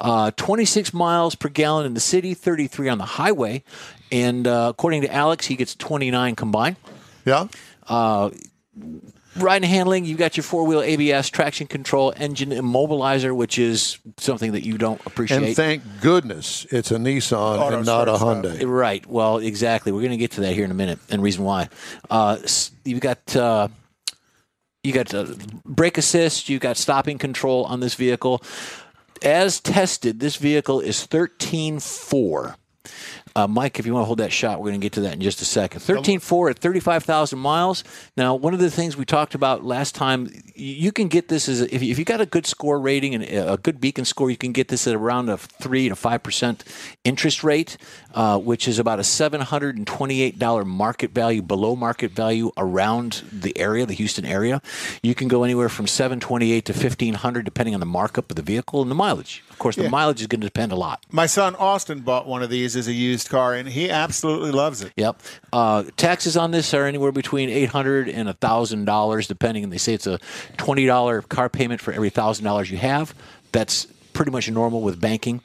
Uh, 0.00 0.30
26 0.30 0.94
miles 0.94 1.34
per 1.34 1.50
gallon 1.50 1.84
in 1.84 1.92
the 1.92 2.00
city, 2.00 2.32
33 2.32 2.88
on 2.88 2.96
the 2.96 3.04
highway. 3.04 3.62
And 4.10 4.46
uh, 4.46 4.68
according 4.70 5.02
to 5.02 5.12
Alex, 5.12 5.44
he 5.46 5.56
gets 5.56 5.74
29 5.74 6.36
combined. 6.36 6.76
Yeah. 7.26 7.48
Ride 9.40 9.56
and 9.56 9.64
handling, 9.64 10.04
you've 10.04 10.18
got 10.18 10.36
your 10.36 10.44
four 10.44 10.64
wheel 10.64 10.80
ABS, 10.82 11.30
traction 11.30 11.66
control, 11.66 12.12
engine 12.16 12.50
immobilizer, 12.50 13.34
which 13.34 13.58
is 13.58 13.98
something 14.16 14.52
that 14.52 14.64
you 14.64 14.78
don't 14.78 15.00
appreciate. 15.06 15.42
And 15.42 15.56
thank 15.56 15.82
goodness 16.00 16.66
it's 16.70 16.90
a 16.90 16.96
Nissan 16.96 17.36
Auto 17.36 17.76
and 17.76 17.86
not 17.86 18.08
a 18.08 18.16
start 18.16 18.44
stuff. 18.44 18.60
Hyundai. 18.60 18.68
Right. 18.68 19.06
Well, 19.06 19.38
exactly. 19.38 19.92
We're 19.92 20.00
going 20.00 20.10
to 20.12 20.16
get 20.16 20.32
to 20.32 20.40
that 20.42 20.54
here 20.54 20.64
in 20.64 20.70
a 20.70 20.74
minute, 20.74 20.98
and 21.10 21.22
reason 21.22 21.44
why. 21.44 21.68
Uh, 22.10 22.38
you've 22.84 23.00
got 23.00 23.36
uh, 23.36 23.68
you 24.82 24.92
got 24.92 25.12
uh, 25.14 25.26
brake 25.64 25.98
assist. 25.98 26.48
You've 26.48 26.62
got 26.62 26.76
stopping 26.76 27.18
control 27.18 27.64
on 27.64 27.80
this 27.80 27.94
vehicle. 27.94 28.42
As 29.22 29.60
tested, 29.60 30.20
this 30.20 30.36
vehicle 30.36 30.80
is 30.80 31.04
thirteen 31.04 31.80
four. 31.80 32.56
Uh, 33.38 33.46
Mike, 33.46 33.78
if 33.78 33.86
you 33.86 33.94
want 33.94 34.02
to 34.02 34.06
hold 34.06 34.18
that 34.18 34.32
shot, 34.32 34.58
we're 34.58 34.70
going 34.70 34.80
to 34.80 34.84
get 34.84 34.94
to 34.94 35.00
that 35.02 35.12
in 35.12 35.20
just 35.20 35.40
a 35.40 35.44
second. 35.44 35.80
13.4 35.80 36.50
at 36.50 36.58
35,000 36.58 37.38
miles. 37.38 37.84
Now, 38.16 38.34
one 38.34 38.52
of 38.52 38.58
the 38.58 38.68
things 38.68 38.96
we 38.96 39.04
talked 39.04 39.36
about 39.36 39.64
last 39.64 39.94
time, 39.94 40.28
you 40.56 40.90
can 40.90 41.06
get 41.06 41.28
this 41.28 41.48
as 41.48 41.60
a, 41.60 41.72
if, 41.72 41.80
you- 41.80 41.92
if 41.92 42.00
you 42.00 42.04
got 42.04 42.20
a 42.20 42.26
good 42.26 42.46
score 42.46 42.80
rating 42.80 43.14
and 43.14 43.22
a 43.22 43.56
good 43.56 43.80
beacon 43.80 44.04
score, 44.04 44.28
you 44.28 44.36
can 44.36 44.50
get 44.50 44.66
this 44.66 44.88
at 44.88 44.94
around 44.96 45.28
a 45.28 45.36
3 45.38 45.88
to 45.88 45.94
5% 45.94 46.60
interest 47.04 47.44
rate, 47.44 47.76
uh, 48.12 48.38
which 48.40 48.66
is 48.66 48.80
about 48.80 48.98
a 48.98 49.02
$728 49.02 50.66
market 50.66 51.12
value, 51.12 51.40
below 51.40 51.76
market 51.76 52.10
value 52.10 52.50
around 52.56 53.22
the 53.32 53.56
area, 53.56 53.86
the 53.86 53.94
Houston 53.94 54.24
area. 54.24 54.60
You 55.00 55.14
can 55.14 55.28
go 55.28 55.44
anywhere 55.44 55.68
from 55.68 55.86
728 55.86 56.64
to 56.64 56.72
1500 56.72 57.44
depending 57.44 57.74
on 57.74 57.78
the 57.80 57.86
markup 57.86 58.30
of 58.30 58.36
the 58.36 58.42
vehicle 58.42 58.82
and 58.82 58.90
the 58.90 58.96
mileage. 58.96 59.44
Of 59.50 59.60
course, 59.60 59.76
the 59.76 59.82
Yeah. 59.84 59.90
mileage 59.90 60.20
is 60.22 60.26
going 60.26 60.40
to 60.40 60.46
depend 60.48 60.72
a 60.72 60.76
lot. 60.76 61.04
My 61.12 61.26
son 61.26 61.54
Austin 61.54 62.00
bought 62.00 62.26
one 62.26 62.42
of 62.42 62.50
these 62.50 62.74
as 62.74 62.88
a 62.88 62.92
used 62.92 63.27
car, 63.28 63.54
and 63.54 63.68
he 63.68 63.90
absolutely 63.90 64.50
loves 64.50 64.82
it. 64.82 64.92
Yep. 64.96 65.20
Uh, 65.52 65.84
taxes 65.96 66.36
on 66.36 66.50
this 66.50 66.74
are 66.74 66.84
anywhere 66.86 67.12
between 67.12 67.48
eight 67.48 67.70
hundred 67.70 68.08
and 68.08 68.38
thousand 68.40 68.84
dollars, 68.84 69.26
depending. 69.28 69.64
And 69.64 69.72
they 69.72 69.78
say 69.78 69.94
it's 69.94 70.06
a 70.06 70.18
twenty 70.56 70.86
dollar 70.86 71.22
car 71.22 71.48
payment 71.48 71.80
for 71.80 71.92
every 71.92 72.10
thousand 72.10 72.44
dollars 72.44 72.70
you 72.70 72.78
have. 72.78 73.14
That's 73.52 73.86
pretty 74.12 74.32
much 74.32 74.50
normal 74.50 74.80
with 74.80 75.00
banking. 75.00 75.40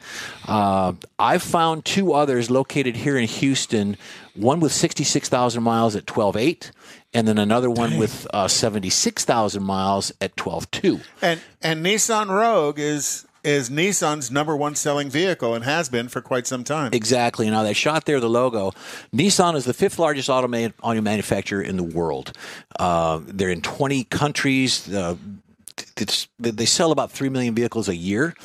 Uh, 0.48 0.94
I've 1.20 1.44
found 1.44 1.86
two 1.86 2.14
others 2.14 2.50
located 2.50 2.96
here 2.96 3.18
in 3.18 3.28
Houston. 3.28 3.98
One 4.36 4.60
with 4.60 4.72
sixty 4.72 5.04
six 5.04 5.30
thousand 5.30 5.62
miles 5.62 5.96
at 5.96 6.08
twelve 6.08 6.36
eight, 6.36 6.72
and 7.14 7.28
then 7.28 7.38
another 7.38 7.70
one 7.70 7.98
with 7.98 8.26
uh, 8.34 8.48
seventy 8.48 8.90
six 8.90 9.26
thousand 9.26 9.64
miles 9.64 10.12
at 10.20 10.36
twelve 10.36 10.70
two. 10.72 11.02
And 11.22 11.40
and 11.62 11.86
Nissan 11.86 12.30
Rogue 12.30 12.80
is 12.80 13.28
is 13.44 13.70
Nissan's 13.70 14.32
number 14.32 14.56
one 14.56 14.76
selling 14.76 15.10
vehicle 15.10 15.54
and 15.54 15.64
has 15.66 15.90
been 15.90 16.08
for 16.08 16.22
quite 16.22 16.48
some 16.48 16.64
time. 16.64 16.92
Exactly. 16.94 17.50
Now 17.50 17.64
they 17.64 17.74
shot 17.74 18.06
there 18.06 18.20
the 18.20 18.30
logo. 18.30 18.72
Nissan 19.14 19.56
is 19.56 19.66
the 19.66 19.74
fifth 19.74 20.00
largest 20.00 20.30
auto, 20.30 20.48
man- 20.48 20.74
auto 20.82 21.02
manufacturer 21.02 21.62
in 21.62 21.78
the 21.78 21.84
world. 21.84 22.32
Uh, 22.80 23.20
they're 23.26 23.50
in 23.50 23.62
20 23.62 24.06
countries. 24.06 24.92
Uh, 24.94 25.16
it's, 25.98 26.28
they 26.40 26.66
sell 26.66 26.92
about 26.92 27.12
three 27.12 27.30
million 27.30 27.56
vehicles 27.56 27.90
a 27.90 27.96
year. 27.96 28.36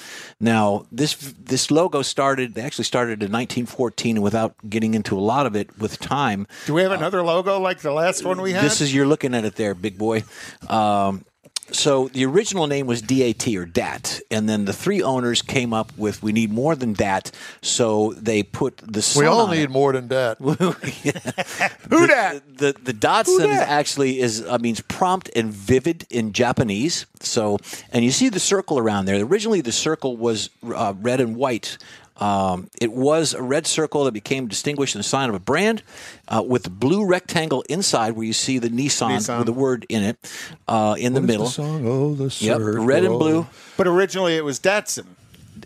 Now 0.40 0.86
this 0.90 1.14
this 1.38 1.70
logo 1.70 2.00
started. 2.02 2.54
They 2.54 2.62
actually 2.62 2.84
started 2.84 3.22
in 3.22 3.30
1914, 3.30 4.16
and 4.16 4.22
without 4.24 4.54
getting 4.68 4.94
into 4.94 5.16
a 5.16 5.20
lot 5.20 5.44
of 5.44 5.54
it, 5.54 5.78
with 5.78 5.98
time, 5.98 6.46
Do 6.66 6.74
we 6.74 6.82
have 6.82 6.92
another 6.92 7.22
logo 7.22 7.58
like 7.60 7.80
the 7.80 7.92
last 7.92 8.24
one 8.24 8.40
we 8.40 8.52
had? 8.52 8.64
this 8.64 8.80
is 8.80 8.94
you're 8.94 9.06
looking 9.06 9.34
at 9.34 9.44
it 9.44 9.56
there, 9.56 9.74
big 9.74 9.98
boy. 9.98 10.24
Um, 10.68 11.24
so 11.72 12.08
the 12.08 12.24
original 12.24 12.66
name 12.66 12.86
was 12.86 13.02
DAT 13.02 13.46
or 13.48 13.64
DAT, 13.66 14.20
and 14.30 14.48
then 14.48 14.64
the 14.64 14.72
three 14.72 15.02
owners 15.02 15.42
came 15.42 15.72
up 15.74 15.92
with 15.96 16.22
we 16.22 16.32
need 16.32 16.50
more 16.52 16.74
than 16.74 16.92
DAT, 16.94 17.30
so 17.62 18.12
they 18.14 18.42
put 18.42 18.78
the 18.78 19.02
sun 19.02 19.22
We 19.22 19.26
all 19.26 19.42
on 19.46 19.50
need 19.50 19.62
it. 19.64 19.70
more 19.70 19.92
than 19.92 20.08
that. 20.08 20.38
Who 21.90 22.06
dat? 22.06 22.42
The 22.58 22.74
the 22.82 22.92
Datsun 22.94 23.40
is 23.50 23.58
dat? 23.58 23.68
actually 23.68 24.20
is 24.20 24.44
uh, 24.46 24.58
means 24.58 24.80
prompt 24.80 25.30
and 25.36 25.52
vivid 25.52 26.06
in 26.10 26.32
Japanese. 26.32 27.06
So, 27.20 27.58
and 27.92 28.04
you 28.04 28.10
see 28.10 28.28
the 28.28 28.40
circle 28.40 28.78
around 28.78 29.06
there. 29.06 29.20
Originally, 29.24 29.60
the 29.60 29.72
circle 29.72 30.16
was 30.16 30.50
uh, 30.64 30.94
red 31.00 31.20
and 31.20 31.36
white. 31.36 31.78
Um, 32.18 32.68
it 32.80 32.92
was 32.92 33.34
a 33.34 33.42
red 33.42 33.66
circle 33.66 34.04
that 34.04 34.12
became 34.12 34.48
distinguished 34.48 34.94
in 34.94 34.98
the 34.98 35.04
sign 35.04 35.28
of 35.28 35.34
a 35.34 35.40
brand, 35.40 35.82
uh, 36.28 36.42
with 36.46 36.64
the 36.64 36.70
blue 36.70 37.06
rectangle 37.06 37.62
inside 37.68 38.12
where 38.12 38.26
you 38.26 38.32
see 38.32 38.58
the 38.58 38.68
Nissan, 38.68 39.18
Nissan. 39.18 39.38
with 39.38 39.46
the 39.46 39.52
word 39.52 39.86
in 39.88 40.02
it 40.02 40.18
uh, 40.66 40.96
in 40.98 41.14
the 41.14 41.20
middle. 41.20 41.46
The 41.46 41.52
song, 41.52 41.86
oh, 41.86 42.14
the 42.14 42.34
Yep, 42.40 42.58
red 42.60 43.04
and 43.04 43.18
blue. 43.18 43.46
But 43.76 43.86
originally 43.86 44.36
it 44.36 44.44
was 44.44 44.58
Datsun. 44.60 45.06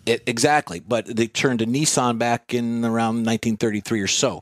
It, 0.07 0.23
exactly, 0.27 0.81
but 0.81 1.07
they 1.07 1.27
turned 1.27 1.59
to 1.61 1.67
Nissan 1.67 2.19
back 2.19 2.55
in 2.55 2.85
around 2.85 3.27
1933 3.27 4.01
or 4.01 4.07
so. 4.07 4.41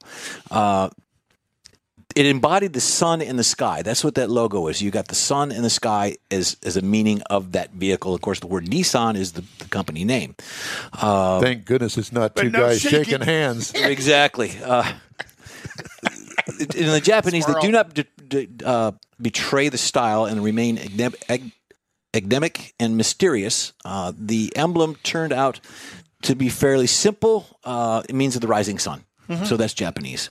Uh, 0.51 0.91
it 2.17 2.27
embodied 2.27 2.73
the 2.73 2.81
sun 2.81 3.21
in 3.21 3.37
the 3.37 3.45
sky. 3.45 3.83
That's 3.83 4.03
what 4.03 4.17
that 4.17 4.31
logo 4.31 4.67
is. 4.67 4.83
You 4.83 4.91
got 4.91 5.09
the 5.09 5.15
sun 5.15 5.53
in 5.53 5.63
the 5.63 5.71
sky 5.71 6.17
as 6.31 6.57
as 6.65 6.77
a 6.77 6.83
meaning 6.83 7.23
of 7.31 7.53
that 7.53 7.71
vehicle. 7.73 8.15
Of 8.15 8.21
course, 8.21 8.41
the 8.41 8.47
word 8.47 8.67
Nissan 8.67 9.17
is 9.17 9.33
the, 9.33 9.45
the 9.59 9.67
company 9.67 10.05
name. 10.05 10.35
Thank 11.41 11.65
goodness 11.65 11.97
it's 11.97 12.13
not 12.13 12.37
two 12.37 12.51
no 12.51 12.61
guys 12.61 12.81
shaking. 12.81 13.05
shaking 13.05 13.21
hands. 13.23 13.73
exactly. 13.75 14.53
Uh, 14.63 14.93
in 16.77 16.87
the 16.87 17.01
Japanese, 17.03 17.47
they 17.47 17.55
do 17.61 17.71
not 17.71 17.95
d- 17.95 18.05
d- 18.29 18.49
uh, 18.65 18.93
betray 19.21 19.69
the 19.69 19.79
style 19.79 20.25
and 20.25 20.43
remain 20.43 20.77
agnem- 20.79 21.15
ag- 21.29 21.53
agdemic 22.13 22.73
and 22.81 22.97
mysterious. 22.97 23.73
Uh, 23.85 24.13
the 24.17 24.53
emblem 24.57 24.97
turned 25.03 25.33
out 25.33 25.61
to 26.23 26.35
be 26.35 26.49
fairly 26.49 26.87
simple. 26.87 27.47
Uh, 27.65 28.03
it 28.09 28.15
means 28.15 28.35
of 28.35 28.41
the 28.41 28.49
rising 28.49 28.79
sun. 28.79 29.05
So 29.45 29.57
that's 29.57 29.75
Japanese. 29.75 30.29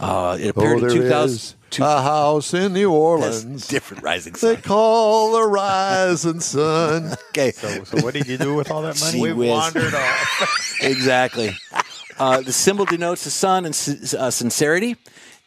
Uh, 0.00 0.36
it 0.40 0.46
Oh, 0.56 0.60
appeared 0.60 0.78
in 0.78 0.88
there 0.88 0.90
2000. 1.02 1.34
is 1.34 1.54
a 1.80 2.00
house 2.02 2.54
in 2.54 2.72
New 2.74 2.92
Orleans. 2.92 3.44
That's 3.44 3.66
different 3.68 4.02
rising 4.04 4.34
sun. 4.36 4.54
They 4.54 4.60
call 4.62 5.32
the 5.32 5.42
rising 5.48 6.40
sun. 6.40 7.14
Okay. 7.30 7.50
So, 7.50 7.84
so 7.84 8.04
what 8.04 8.14
did 8.14 8.26
you 8.28 8.38
do 8.38 8.54
with 8.54 8.70
all 8.70 8.82
that 8.82 8.98
money? 9.00 9.12
Gee 9.18 9.20
We 9.22 9.32
whiz. 9.32 9.48
wandered 9.50 9.94
off. 9.94 10.78
exactly. 10.82 11.50
Uh, 12.18 12.40
the 12.40 12.52
symbol 12.52 12.84
denotes 12.86 13.24
the 13.24 13.30
sun 13.30 13.64
and 13.66 13.74
uh, 14.18 14.30
sincerity, 14.30 14.96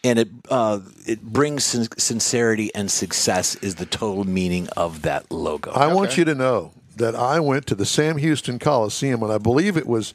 and 0.04 0.20
it 0.20 0.28
uh, 0.50 0.80
it 1.08 1.22
brings 1.24 1.64
sin- 1.64 1.88
sincerity 1.98 2.70
and 2.76 2.92
success 2.92 3.56
is 3.56 3.76
the 3.76 3.86
total 3.88 4.24
meaning 4.26 4.68
of 4.78 5.02
that 5.04 5.32
logo. 5.32 5.72
I 5.72 5.92
want 5.94 6.16
you 6.18 6.26
to 6.26 6.36
know 6.36 6.74
that 6.98 7.16
I 7.16 7.40
went 7.40 7.66
to 7.68 7.76
the 7.76 7.86
Sam 7.88 8.18
Houston 8.18 8.60
Coliseum, 8.60 9.24
and 9.24 9.32
I 9.32 9.38
believe 9.40 9.78
it 9.78 9.88
was 9.88 10.14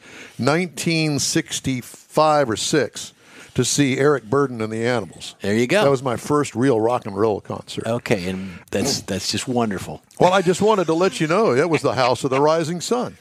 1965 2.16 2.50
or 2.50 2.56
six, 2.56 3.12
to 3.54 3.64
see 3.64 3.98
Eric 3.98 4.24
Burdon 4.24 4.62
and 4.62 4.72
the 4.72 4.86
Animals. 4.86 5.36
There 5.40 5.54
you 5.54 5.66
go. 5.66 5.82
That 5.84 5.90
was 5.90 6.02
my 6.02 6.16
first 6.16 6.54
real 6.54 6.80
rock 6.80 7.06
and 7.06 7.16
roll 7.16 7.40
concert. 7.40 7.86
Okay, 7.86 8.28
and 8.28 8.58
that's 8.70 9.02
that's 9.02 9.30
just 9.30 9.46
wonderful. 9.46 10.02
Well, 10.18 10.32
I 10.32 10.42
just 10.42 10.60
wanted 10.62 10.86
to 10.86 10.94
let 10.94 11.20
you 11.20 11.26
know 11.26 11.54
it 11.54 11.68
was 11.68 11.82
the 11.82 11.94
House 11.94 12.24
of 12.24 12.30
the 12.30 12.40
Rising 12.40 12.80
Sun. 12.80 13.16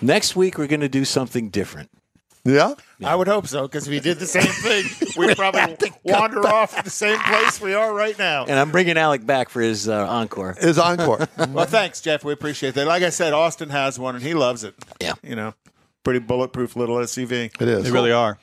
Next 0.00 0.34
week 0.34 0.58
we're 0.58 0.66
going 0.66 0.80
to 0.80 0.88
do 0.88 1.04
something 1.04 1.48
different. 1.50 1.90
Yeah? 2.44 2.74
I 3.04 3.14
would 3.14 3.28
hope 3.28 3.46
so, 3.46 3.62
because 3.62 3.86
if 3.86 3.90
we 3.92 4.00
did 4.00 4.18
the 4.18 4.26
same 4.26 4.42
thing, 4.42 4.84
we'd 5.16 5.36
probably 5.36 5.92
wander 6.02 6.44
off 6.46 6.82
the 6.82 6.90
same 6.90 7.18
place 7.20 7.60
we 7.60 7.74
are 7.74 7.94
right 7.94 8.18
now. 8.18 8.44
And 8.44 8.58
I'm 8.58 8.72
bringing 8.72 8.98
Alec 8.98 9.24
back 9.24 9.48
for 9.48 9.60
his 9.60 9.88
uh, 9.88 10.08
encore. 10.08 10.56
His 10.60 10.78
encore. 10.78 11.28
Well, 11.52 11.66
thanks, 11.66 12.00
Jeff. 12.00 12.24
We 12.24 12.32
appreciate 12.32 12.74
that. 12.74 12.86
Like 12.86 13.02
I 13.02 13.10
said, 13.10 13.32
Austin 13.32 13.70
has 13.70 13.98
one, 13.98 14.14
and 14.14 14.24
he 14.24 14.32
loves 14.34 14.64
it. 14.64 14.74
Yeah. 15.00 15.14
You 15.22 15.36
know, 15.36 15.54
pretty 16.04 16.20
bulletproof 16.20 16.76
little 16.76 16.96
SUV. 16.96 17.52
It 17.60 17.68
is. 17.68 17.84
They 17.84 17.90
really 17.90 18.12
are. 18.12 18.38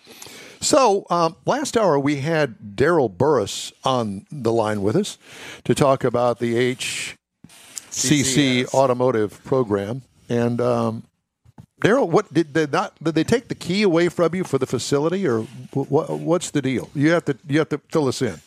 So, 0.62 1.06
um, 1.10 1.38
last 1.46 1.78
hour 1.78 1.98
we 1.98 2.18
had 2.18 2.76
Daryl 2.76 3.10
Burris 3.10 3.72
on 3.84 4.26
the 4.32 4.52
line 4.52 4.82
with 4.82 4.96
us 4.96 5.18
to 5.64 5.74
talk 5.74 6.04
about 6.04 6.40
the 6.40 6.76
HCC 6.76 7.16
CCS. 7.92 8.74
automotive 8.74 9.42
program. 9.46 10.02
And 10.28 10.60
um, 10.60 11.04
Daryl, 11.82 12.10
what 12.10 12.34
did 12.34 12.54
they 12.54 12.68
not? 12.68 13.02
Did 13.02 13.16
they 13.16 13.24
take 13.24 13.48
the 13.48 13.56
key 13.56 13.84
away 13.84 14.10
from 14.10 14.36
you 14.36 14.44
for 14.44 14.58
the 14.58 14.68
facility, 14.68 15.26
or 15.26 15.42
what, 15.74 16.10
what's 16.10 16.52
the 16.52 16.62
deal? 16.62 16.90
You 16.94 17.12
have 17.12 17.26
to 17.26 17.38
you 17.48 17.60
have 17.60 17.70
to 17.70 17.78
fill 17.90 18.08
us 18.08 18.22
in. 18.22 18.40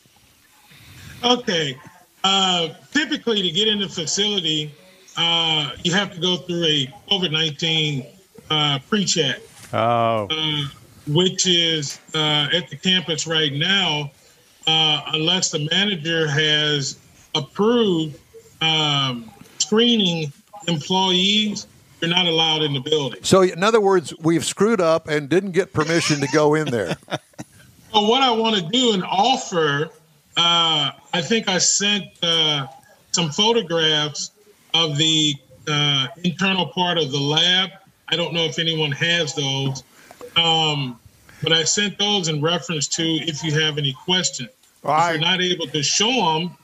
Okay. 1.24 1.78
Uh, 2.24 2.68
typically, 2.92 3.42
to 3.42 3.50
get 3.50 3.68
in 3.68 3.80
the 3.80 3.88
facility, 3.88 4.72
uh, 5.16 5.70
you 5.82 5.92
have 5.92 6.12
to 6.14 6.20
go 6.20 6.36
through 6.36 6.64
a 6.64 6.86
COVID 7.10 7.32
19 7.32 8.06
uh, 8.52 8.78
pre 8.88 9.04
check, 9.04 9.40
Oh, 9.72 10.28
which 11.06 11.46
is 11.46 11.98
uh, 12.14 12.48
at 12.52 12.68
the 12.68 12.76
campus 12.76 13.26
right 13.26 13.52
now, 13.52 14.10
uh, 14.66 15.02
unless 15.14 15.50
the 15.50 15.66
manager 15.70 16.28
has 16.28 16.98
approved 17.34 18.18
um, 18.60 19.30
screening 19.58 20.32
employees, 20.68 21.66
you're 22.00 22.10
not 22.10 22.26
allowed 22.26 22.62
in 22.62 22.74
the 22.74 22.80
building. 22.80 23.20
So, 23.22 23.42
in 23.42 23.64
other 23.64 23.80
words, 23.80 24.12
we've 24.20 24.44
screwed 24.44 24.80
up 24.80 25.08
and 25.08 25.28
didn't 25.28 25.52
get 25.52 25.72
permission 25.72 26.20
to 26.20 26.28
go 26.28 26.54
in 26.54 26.70
there. 26.70 26.96
So 27.94 28.08
what 28.08 28.22
I 28.22 28.30
want 28.30 28.56
to 28.56 28.62
do 28.62 28.94
and 28.94 29.04
offer, 29.04 29.90
uh, 30.38 30.92
I 31.12 31.20
think 31.20 31.46
I 31.46 31.58
sent 31.58 32.04
uh, 32.22 32.66
some 33.10 33.28
photographs 33.28 34.30
of 34.72 34.96
the 34.96 35.34
uh, 35.68 36.06
internal 36.24 36.68
part 36.68 36.96
of 36.96 37.12
the 37.12 37.18
lab. 37.18 37.68
I 38.12 38.16
don't 38.16 38.34
know 38.34 38.44
if 38.44 38.58
anyone 38.58 38.92
has 38.92 39.34
those, 39.34 39.82
um, 40.36 41.00
but 41.42 41.52
I 41.52 41.64
sent 41.64 41.98
those 41.98 42.28
in 42.28 42.42
reference 42.42 42.86
to 42.88 43.02
if 43.02 43.42
you 43.42 43.58
have 43.58 43.78
any 43.78 43.94
questions. 44.04 44.50
If 44.84 45.10
you're 45.10 45.18
not 45.18 45.40
able 45.40 45.66
to 45.68 45.82
show 45.82 46.10
them, 46.10 46.56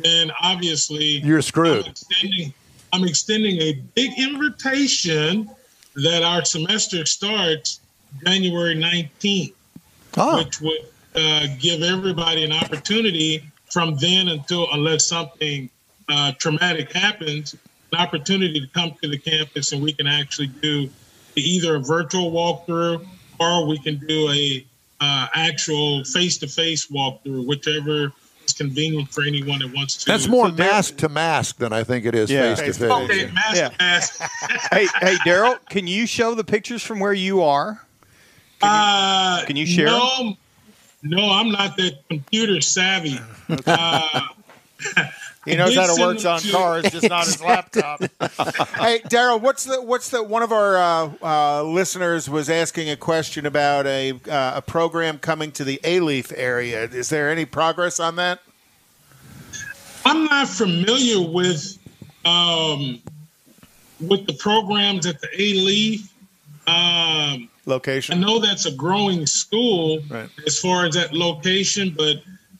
then 0.00 0.32
obviously 0.42 1.18
You're 1.18 1.42
screwed. 1.42 1.84
I'm 1.84 1.90
extending, 1.90 2.54
I'm 2.92 3.04
extending 3.04 3.60
a 3.60 3.72
big 3.94 4.18
invitation 4.18 5.48
that 5.94 6.22
our 6.22 6.44
semester 6.44 7.06
starts 7.06 7.80
January 8.24 8.74
19th 8.74 9.52
Ah, 10.16 10.38
which 10.38 10.60
would 10.60 10.86
uh, 11.14 11.46
give 11.60 11.82
everybody 11.82 12.44
an 12.44 12.52
opportunity 12.52 13.42
from 13.70 13.96
then 13.96 14.28
until, 14.28 14.66
unless 14.72 15.06
something 15.06 15.68
uh, 16.08 16.32
traumatic 16.38 16.92
happens, 16.92 17.54
an 17.92 17.98
opportunity 17.98 18.60
to 18.60 18.66
come 18.68 18.92
to 19.02 19.08
the 19.08 19.18
campus 19.18 19.72
and 19.72 19.82
we 19.82 19.92
can 19.92 20.06
actually 20.06 20.48
do 20.48 20.88
either 21.36 21.76
a 21.76 21.80
virtual 21.80 22.30
walkthrough 22.32 23.06
or 23.40 23.66
we 23.66 23.78
can 23.78 23.98
do 24.06 24.30
a 24.30 24.66
uh, 25.00 25.28
actual 25.34 26.04
face-to-face 26.04 26.88
walkthrough, 26.88 27.46
whichever 27.46 28.12
is 28.46 28.54
convenient 28.54 29.12
for 29.12 29.22
anyone 29.22 29.60
that 29.60 29.72
wants 29.74 29.96
to. 29.98 30.10
that's 30.10 30.26
more 30.26 30.50
mask 30.50 30.96
to 30.96 31.08
mask 31.08 31.58
than 31.58 31.72
I 31.72 31.84
think 31.84 32.04
it 32.04 32.14
is 32.14 32.30
Yeah. 32.30 32.54
face 32.56 32.76
to 32.76 32.80
face. 32.80 32.90
Okay, 32.90 33.30
mask 33.32 33.56
Yeah. 33.56 33.70
mask. 33.78 34.20
hey, 34.72 34.88
hey, 35.00 35.14
Daryl, 35.18 35.58
can 35.68 35.86
you 35.86 36.06
show 36.06 36.34
the 36.34 36.44
pictures 36.44 36.82
from 36.82 36.98
where 36.98 37.12
you 37.12 37.42
are? 37.42 37.86
Uh, 38.60 39.44
Can 39.46 39.54
you 39.54 39.66
share 39.66 39.86
No, 39.86 40.34
no, 41.04 41.30
I'm 41.30 41.52
not 41.52 41.76
that 41.76 42.00
computer 42.10 42.60
savvy. 42.60 43.18
Uh, 43.66 44.20
He 45.48 45.56
knows 45.56 45.74
how 45.74 45.94
to 45.94 46.00
work 46.00 46.24
on 46.24 46.40
cars, 46.50 46.90
just 46.90 47.08
not 47.08 47.24
his 47.24 47.42
laptop. 47.42 48.00
hey, 48.00 49.00
Daryl, 49.08 49.40
what's 49.40 49.64
the 49.64 49.80
what's 49.82 50.10
the 50.10 50.22
one 50.22 50.42
of 50.42 50.52
our 50.52 50.76
uh, 50.76 51.10
uh, 51.22 51.62
listeners 51.62 52.28
was 52.28 52.50
asking 52.50 52.90
a 52.90 52.96
question 52.96 53.46
about 53.46 53.86
a 53.86 54.12
uh, 54.28 54.52
a 54.56 54.62
program 54.62 55.18
coming 55.18 55.50
to 55.52 55.64
the 55.64 55.80
Alief 55.84 56.32
area. 56.36 56.84
Is 56.84 57.08
there 57.08 57.30
any 57.30 57.44
progress 57.44 57.98
on 58.00 58.16
that? 58.16 58.40
I'm 60.04 60.24
not 60.24 60.48
familiar 60.48 61.20
with 61.30 61.78
um, 62.24 63.00
with 64.00 64.26
the 64.26 64.34
programs 64.34 65.06
at 65.06 65.20
the 65.20 65.28
Alief. 65.28 66.08
Um, 66.66 67.48
I 67.70 68.14
know 68.14 68.38
that's 68.38 68.64
a 68.64 68.72
growing 68.72 69.26
school 69.26 70.00
Right. 70.08 70.30
as 70.46 70.58
far 70.58 70.86
as 70.86 70.94
that 70.94 71.12
location, 71.12 71.94
but 71.96 72.16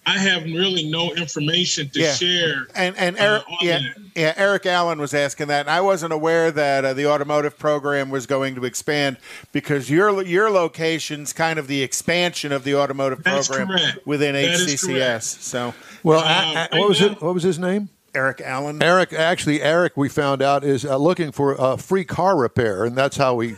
I 0.09 0.19
have 0.19 0.45
really 0.45 0.89
no 0.89 1.13
information 1.15 1.91
to 1.91 2.01
Yeah. 2.01 2.15
share. 2.15 2.67
And 2.75 2.97
and 2.97 3.17
uh, 3.19 3.23
Eric, 3.23 3.43
on 3.51 3.57
yeah, 3.61 3.79
that. 3.79 3.97
yeah, 4.17 4.33
Eric 4.37 4.65
Allen 4.67 4.99
was 5.01 5.13
asking 5.13 5.49
that, 5.49 5.61
and 5.61 5.71
I 5.71 5.81
wasn't 5.83 6.13
aware 6.13 6.51
that 6.51 6.85
uh, 6.85 6.95
the 6.95 7.07
automotive 7.07 7.59
program 7.59 8.09
was 8.09 8.27
going 8.27 8.55
to 8.55 8.65
expand 8.65 9.19
because 9.53 9.91
your 9.91 10.23
your 10.23 10.51
location's 10.51 11.33
kind 11.33 11.59
of 11.59 11.67
the 11.67 11.83
expansion 11.83 12.53
of 12.53 12.65
the 12.65 12.75
automotive 12.75 13.23
That's 13.23 13.49
program 13.49 13.69
correct. 13.69 14.07
within 14.07 14.33
That 14.35 14.45
is 14.45 14.67
HCCS. 14.83 15.23
So 15.43 15.75
Well, 16.03 16.21
Uh, 16.21 16.23
a- 16.23 16.27
a- 16.27 16.55
right 16.55 16.69
what 16.81 16.89
was 16.89 17.01
it? 17.03 17.21
What 17.23 17.35
was 17.35 17.43
his 17.43 17.59
name? 17.59 17.91
Eric 18.15 18.41
Allen. 18.43 18.83
Eric, 18.83 19.13
actually, 19.13 19.61
Eric, 19.61 19.97
we 19.97 20.09
found 20.09 20.41
out 20.41 20.65
is 20.65 20.85
uh, 20.85 20.97
looking 20.97 21.31
for 21.31 21.53
a 21.59 21.77
free 21.77 22.05
car 22.05 22.37
repair, 22.37 22.85
and 22.85 22.97
that's 22.97 23.19
how 23.19 23.35
we 23.35 23.57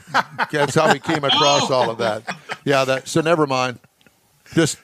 that's 0.50 0.74
how 0.74 0.92
we 0.92 0.98
came 0.98 1.22
across 1.32 1.70
all 1.70 1.88
of 1.88 1.98
that. 1.98 2.24
Yeah, 2.64 2.84
that. 2.84 3.06
So 3.06 3.20
never 3.20 3.46
mind. 3.46 3.78
Just, 4.52 4.78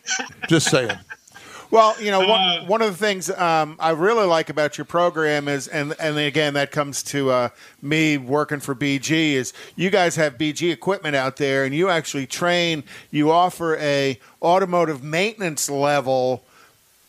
just 0.49 0.71
saying. 0.71 0.97
Well, 1.71 2.01
you 2.01 2.11
know, 2.11 2.23
Uh, 2.23 2.29
one, 2.29 2.67
one 2.69 2.83
of 2.83 2.91
the 2.91 2.97
things 2.97 3.29
um, 3.31 3.77
I 3.81 3.91
really 3.91 4.27
like 4.27 4.51
about 4.51 4.79
your 4.79 4.85
program 4.85 5.49
is, 5.49 5.67
and 5.69 5.95
and 5.99 6.17
again, 6.17 6.55
that 6.55 6.71
comes 6.71 7.03
to 7.05 7.31
uh, 7.31 7.49
me 7.83 8.19
working 8.19 8.61
for 8.61 8.75
BG 8.75 9.33
is 9.33 9.53
you 9.75 9.91
guys 9.91 10.17
have 10.17 10.39
BG 10.39 10.71
equipment 10.73 11.17
out 11.17 11.37
there, 11.37 11.65
and 11.65 11.75
you 11.75 11.89
actually 11.89 12.27
train. 12.27 12.85
You 13.11 13.31
offer 13.33 13.77
a 13.79 14.19
automotive 14.43 15.03
maintenance 15.03 15.69
level 15.69 16.45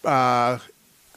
uh, 0.03 0.57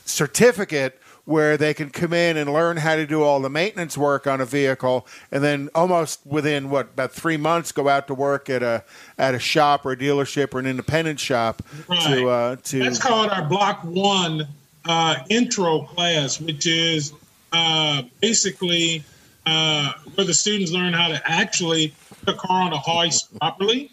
certificate 0.05 1.00
where 1.31 1.57
they 1.57 1.73
can 1.73 1.91
come 1.91 2.13
in 2.13 2.37
and 2.37 2.53
learn 2.53 2.77
how 2.77 2.97
to 2.97 3.07
do 3.07 3.23
all 3.23 3.39
the 3.39 3.49
maintenance 3.49 3.97
work 3.97 4.27
on 4.27 4.41
a 4.41 4.45
vehicle, 4.45 5.07
and 5.31 5.45
then 5.45 5.71
almost 5.77 6.19
within 6.27 6.69
what 6.69 6.87
about 6.87 7.13
three 7.13 7.37
months 7.37 7.71
go 7.71 7.89
out 7.89 8.09
to 8.09 8.15
work 8.15 8.51
at 8.51 8.65
a 8.65 8.83
at 9.17 9.33
a 9.33 9.39
shop 9.39 9.87
or 9.87 9.93
a 9.93 9.97
dealership 9.97 10.53
or 10.53 10.59
an 10.59 10.67
independent 10.67 11.21
shop 11.21 11.63
to 11.87 12.29
uh, 12.29 12.57
to 12.65 12.81
That's 12.81 12.99
called 12.99 13.31
our 13.31 13.45
Block 13.49 13.79
One 13.85 14.49
uh, 14.85 15.23
intro 15.29 15.83
class, 15.83 16.41
which 16.41 16.67
is 16.67 17.13
uh, 17.53 18.03
basically 18.21 19.05
uh, 19.47 19.93
where 20.17 20.27
the 20.27 20.35
students 20.35 20.73
learn 20.73 20.93
how 20.93 21.07
to 21.07 21.23
actually 21.31 21.95
put 22.25 22.35
a 22.35 22.39
car 22.39 22.63
on 22.63 22.73
a 22.73 22.79
hoist 22.79 23.39
properly. 23.39 23.93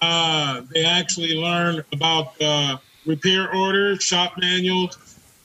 Uh, 0.00 0.62
they 0.72 0.86
actually 0.86 1.34
learn 1.36 1.84
about 1.92 2.40
uh, 2.40 2.78
repair 3.04 3.54
orders, 3.54 4.02
shop 4.02 4.32
manuals. 4.38 4.96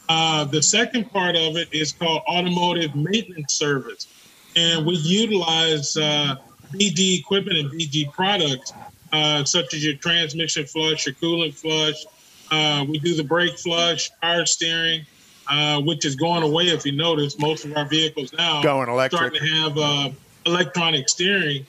Uh, 0.07 0.45
the 0.45 0.61
second 0.61 1.11
part 1.11 1.35
of 1.35 1.57
it 1.57 1.67
is 1.71 1.91
called 1.91 2.21
automotive 2.27 2.95
maintenance 2.95 3.53
service, 3.53 4.07
and 4.55 4.85
we 4.85 4.95
utilize 4.95 5.97
uh, 5.97 6.35
BG 6.73 7.19
equipment 7.19 7.57
and 7.57 7.71
BG 7.71 8.11
products, 8.11 8.73
uh, 9.11 9.43
such 9.43 9.73
as 9.73 9.83
your 9.83 9.95
transmission 9.95 10.65
flush, 10.65 11.05
your 11.05 11.15
coolant 11.15 11.53
flush. 11.53 12.05
Uh, 12.51 12.85
we 12.87 12.99
do 12.99 13.15
the 13.15 13.23
brake 13.23 13.57
flush, 13.57 14.11
power 14.21 14.45
steering, 14.45 15.05
uh, 15.49 15.81
which 15.81 16.05
is 16.05 16.15
going 16.15 16.43
away. 16.43 16.65
If 16.65 16.85
you 16.85 16.91
notice, 16.91 17.39
most 17.39 17.65
of 17.65 17.75
our 17.75 17.85
vehicles 17.85 18.33
now 18.33 18.61
Going 18.61 18.89
electric. 18.89 19.19
starting 19.19 19.39
to 19.39 19.47
have 19.47 19.77
uh, 19.77 20.09
electronic 20.45 21.09
steering. 21.09 21.65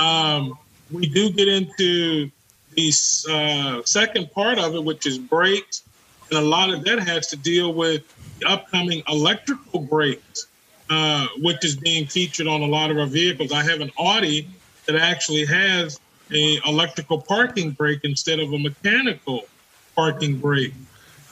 Um, 0.00 0.58
we 0.90 1.06
do 1.06 1.30
get 1.30 1.48
into 1.48 2.30
the 2.74 2.92
uh, 3.30 3.82
second 3.84 4.30
part 4.32 4.58
of 4.58 4.74
it, 4.74 4.84
which 4.84 5.06
is 5.06 5.18
brakes, 5.18 5.82
and 6.30 6.38
a 6.38 6.42
lot 6.42 6.70
of 6.70 6.84
that 6.84 6.98
has 7.00 7.28
to 7.28 7.36
deal 7.36 7.72
with 7.72 8.02
the 8.40 8.46
upcoming 8.46 9.02
electrical 9.08 9.80
brakes, 9.80 10.46
uh, 10.90 11.26
which 11.38 11.64
is 11.64 11.76
being 11.76 12.06
featured 12.06 12.46
on 12.46 12.62
a 12.62 12.66
lot 12.66 12.90
of 12.90 12.98
our 12.98 13.06
vehicles. 13.06 13.52
I 13.52 13.62
have 13.62 13.80
an 13.80 13.90
Audi 13.98 14.48
that 14.86 14.96
actually 14.96 15.44
has 15.46 16.00
a 16.32 16.60
electrical 16.66 17.20
parking 17.20 17.70
brake 17.70 18.00
instead 18.02 18.40
of 18.40 18.52
a 18.52 18.58
mechanical 18.58 19.46
parking 19.94 20.38
brake. 20.38 20.74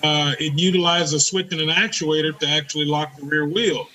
Uh, 0.03 0.35
it 0.39 0.59
utilizes 0.59 1.15
a 1.15 1.21
switch 1.21 1.51
and 1.53 1.61
an 1.61 1.69
actuator 1.69 2.37
to 2.39 2.47
actually 2.49 2.85
lock 2.85 3.17
the 3.17 3.25
rear 3.25 3.47
wheel. 3.47 3.89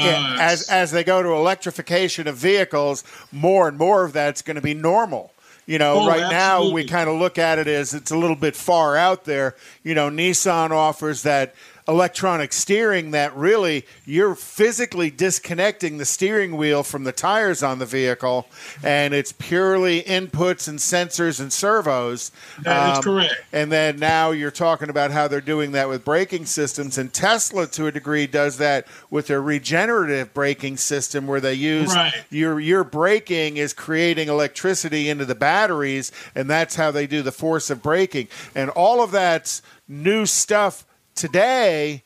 Uh, 0.00 0.36
as 0.40 0.68
as 0.68 0.90
they 0.90 1.04
go 1.04 1.22
to 1.22 1.28
electrification 1.28 2.26
of 2.26 2.36
vehicles, 2.36 3.04
more 3.30 3.68
and 3.68 3.78
more 3.78 4.04
of 4.04 4.12
that's 4.12 4.42
going 4.42 4.56
to 4.56 4.62
be 4.62 4.74
normal. 4.74 5.32
You 5.66 5.78
know, 5.78 6.02
Oh, 6.02 6.06
right 6.08 6.30
now 6.30 6.70
we 6.70 6.84
kind 6.86 7.10
of 7.10 7.18
look 7.18 7.38
at 7.38 7.58
it 7.58 7.66
as 7.66 7.92
it's 7.92 8.12
a 8.12 8.16
little 8.16 8.36
bit 8.36 8.54
far 8.54 8.96
out 8.96 9.24
there. 9.24 9.56
You 9.82 9.94
know, 9.94 10.08
Nissan 10.10 10.70
offers 10.70 11.22
that 11.24 11.54
electronic 11.88 12.52
steering 12.52 13.12
that 13.12 13.34
really 13.36 13.86
you're 14.04 14.34
physically 14.34 15.10
disconnecting 15.10 15.98
the 15.98 16.04
steering 16.04 16.56
wheel 16.56 16.82
from 16.82 17.04
the 17.04 17.12
tires 17.12 17.62
on 17.62 17.78
the 17.78 17.86
vehicle 17.86 18.46
and 18.82 19.14
it's 19.14 19.32
purely 19.32 20.02
inputs 20.02 20.66
and 20.66 20.78
sensors 20.80 21.38
and 21.38 21.52
servos. 21.52 22.32
That 22.62 22.92
is 22.92 22.96
Um, 22.98 23.02
correct. 23.04 23.34
and 23.52 23.70
then 23.70 23.98
now 23.98 24.32
you're 24.32 24.50
talking 24.50 24.88
about 24.90 25.10
how 25.12 25.28
they're 25.28 25.40
doing 25.40 25.72
that 25.72 25.88
with 25.88 26.04
braking 26.04 26.46
systems. 26.46 26.98
And 26.98 27.12
Tesla, 27.12 27.66
to 27.68 27.86
a 27.86 27.92
degree, 27.92 28.26
does 28.26 28.58
that 28.58 28.86
with 29.10 29.28
their 29.28 29.40
regenerative 29.40 30.34
braking 30.34 30.76
system, 30.78 31.26
where 31.26 31.40
they 31.40 31.54
use 31.54 31.94
Right. 31.94 32.12
your 32.30 32.58
your 32.58 32.82
braking 32.84 33.58
is 33.58 33.72
creating 33.72 34.28
electricity 34.28 35.08
into 35.08 35.24
the 35.24 35.34
batteries, 35.36 36.10
and 36.34 36.50
that's 36.50 36.74
how 36.76 36.90
they 36.90 37.06
do 37.06 37.22
the 37.22 37.32
force 37.32 37.70
of 37.70 37.82
braking. 37.82 38.28
And 38.54 38.70
all 38.70 39.02
of 39.02 39.12
that's 39.12 39.62
new 39.88 40.26
stuff 40.26 40.84
today. 41.16 42.02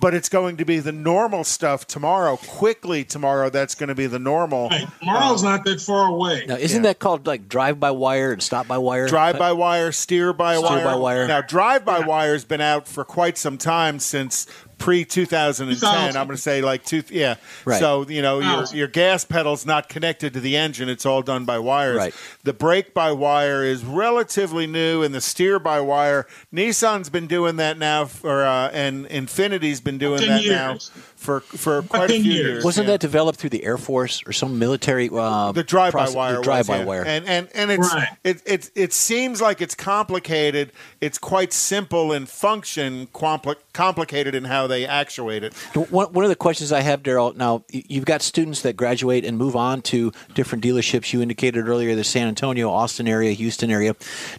But 0.00 0.14
it's 0.14 0.30
going 0.30 0.56
to 0.56 0.64
be 0.64 0.78
the 0.78 0.92
normal 0.92 1.44
stuff 1.44 1.86
tomorrow. 1.86 2.38
Quickly 2.38 3.04
tomorrow, 3.04 3.50
that's 3.50 3.74
going 3.74 3.88
to 3.90 3.94
be 3.94 4.06
the 4.06 4.18
normal. 4.18 4.70
Right. 4.70 4.86
Tomorrow's 4.98 5.42
not 5.42 5.62
that 5.66 5.78
far 5.78 6.06
away. 6.06 6.46
Now, 6.46 6.54
isn't 6.56 6.84
Yeah. 6.84 6.88
that 6.88 7.00
called 7.00 7.26
like 7.26 7.50
drive 7.50 7.78
by 7.78 7.90
wire 7.90 8.32
and 8.32 8.42
stop 8.42 8.66
by 8.66 8.78
wire? 8.78 9.08
Drive 9.08 9.38
by 9.38 9.52
wire, 9.52 9.92
steer 9.92 10.32
by 10.32 10.56
Steer 10.56 10.66
wire. 10.70 10.84
by 10.84 10.94
wire. 10.96 11.26
Now, 11.28 11.42
drive 11.42 11.84
by 11.84 12.00
wire 12.00 12.32
has 12.32 12.46
been 12.46 12.62
out 12.62 12.88
for 12.88 13.04
quite 13.04 13.36
some 13.36 13.58
time 13.58 13.98
since 13.98 14.46
pre 14.80 15.04
2010. 15.04 15.88
I'm 15.88 16.12
going 16.12 16.28
to 16.30 16.36
say 16.36 16.62
like 16.62 16.84
two, 16.84 17.04
yeah. 17.10 17.36
Right. 17.64 17.78
So 17.78 18.08
you 18.08 18.22
know 18.22 18.40
your 18.40 18.56
2000. 18.56 18.76
your 18.78 18.88
gas 18.88 19.24
pedal's 19.24 19.64
not 19.64 19.88
connected 19.88 20.32
to 20.32 20.40
the 20.40 20.56
engine; 20.56 20.88
it's 20.88 21.06
all 21.06 21.22
done 21.22 21.44
by 21.44 21.58
wires. 21.60 21.98
Right. 21.98 22.14
The 22.42 22.52
brake 22.52 22.92
by 22.92 23.12
wire 23.12 23.62
is 23.62 23.84
relatively 23.84 24.66
new, 24.66 25.02
and 25.02 25.14
the 25.14 25.20
steer 25.20 25.60
by 25.60 25.80
wire. 25.80 26.26
Nissan's 26.52 27.10
been 27.10 27.28
doing 27.28 27.56
that 27.56 27.78
now, 27.78 28.06
for, 28.06 28.44
uh, 28.44 28.70
and 28.70 29.06
Infiniti's 29.06 29.80
been 29.80 29.98
doing 29.98 30.20
10 30.20 30.28
that 30.28 30.46
now 30.46 30.70
years. 30.72 30.90
For 31.20 31.40
for 31.40 31.82
quite 31.82 32.10
a 32.10 32.14
few 32.14 32.22
years. 32.22 32.46
years. 32.46 32.64
Wasn't 32.64 32.86
yeah. 32.86 32.94
that 32.94 33.00
developed 33.00 33.38
through 33.38 33.50
the 33.50 33.62
Air 33.64 33.76
Force 33.78 34.22
or 34.26 34.32
some 34.32 34.58
military? 34.58 35.08
Uh, 35.12 35.52
the 35.52 35.62
drive 35.62 35.92
by 35.92 36.08
wire, 36.08 36.36
The 36.36 36.42
drive 36.42 36.66
by 36.66 36.84
wire. 36.84 37.04
and 37.04 37.26
and 37.28 37.48
and 37.54 37.70
it's 37.70 37.92
Right. 37.94 38.08
it, 38.24 38.42
it 38.46 38.70
it 38.74 38.92
seems 38.92 39.40
like 39.40 39.60
it's 39.60 39.74
complicated 39.74 40.72
it's 41.00 41.18
quite 41.18 41.52
simple 41.52 42.12
in 42.12 42.26
function 42.26 43.06
compli- 43.14 43.56
complicated 43.72 44.34
in 44.34 44.44
how 44.44 44.66
they 44.66 44.86
actuate 44.86 45.44
it 45.44 45.54
One, 45.90 46.12
one 46.12 46.24
of 46.24 46.28
the 46.30 46.36
questions 46.36 46.72
I 46.72 46.80
have, 46.80 47.02
Daryl. 47.02 47.36
Now 47.36 47.64
you've 47.70 48.04
got 48.06 48.22
students 48.22 48.62
that 48.62 48.76
graduate 48.76 49.24
and 49.24 49.36
move 49.38 49.54
on 49.56 49.82
to 49.82 50.12
different 50.34 50.64
dealerships. 50.64 51.12
You 51.12 51.20
indicated 51.22 51.68
earlier 51.68 51.94
the 51.94 52.04
San 52.04 52.26
Antonio, 52.28 52.70
Austin 52.70 53.06
area, 53.06 53.32
Houston 53.32 53.70
area. 53.70 53.94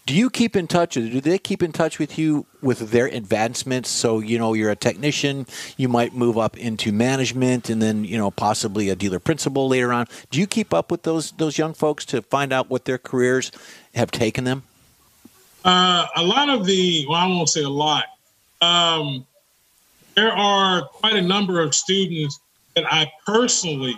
Do 0.06 0.14
you 0.16 0.30
keep 0.30 0.56
in 0.56 0.68
touch? 0.68 0.98
Or 0.98 1.02
do 1.02 1.22
they 1.22 1.38
keep 1.38 1.62
in 1.64 1.72
touch 1.72 2.00
with 2.00 2.18
you 2.18 2.46
with 2.62 2.92
their 2.92 3.06
advancements? 3.08 3.90
So 3.90 4.20
you 4.20 4.38
know 4.38 4.54
you're 4.54 4.72
a 4.72 4.76
technician. 4.76 5.46
You 5.78 5.88
might 5.90 6.14
move 6.14 6.38
up 6.38 6.58
into 6.72 6.92
management, 6.92 7.70
and 7.70 7.82
then 7.82 8.06
you 8.06 8.18
know 8.18 8.32
possibly 8.32 8.90
a 8.90 8.96
dealer 8.96 9.20
principal 9.20 9.68
later 9.68 9.92
on. 9.92 10.08
Do 10.30 10.40
you 10.40 10.48
keep 10.48 10.74
up 10.74 10.90
with 10.90 11.04
those 11.04 11.32
those 11.34 11.58
young 11.58 11.74
folks 11.74 12.06
to 12.06 12.22
find 12.22 12.54
out 12.54 12.70
what 12.70 12.86
their 12.86 12.98
careers 12.98 13.52
have 13.94 14.10
taken 14.12 14.46
them? 14.46 14.64
Uh, 15.64 16.08
a 16.16 16.24
lot 16.24 16.50
of 16.50 16.66
the, 16.66 17.06
well, 17.08 17.20
I 17.20 17.28
won't 17.28 17.50
say 17.50 17.62
a 17.62 17.70
lot. 17.70 18.06
Um, 18.62 19.28
there 20.16 20.32
are 20.32 20.84
quite 20.86 21.16
a 21.16 21.22
number 21.22 21.62
of 21.62 21.76
students 21.76 22.40
that 22.76 22.86
I 22.92 23.12
personally 23.28 23.96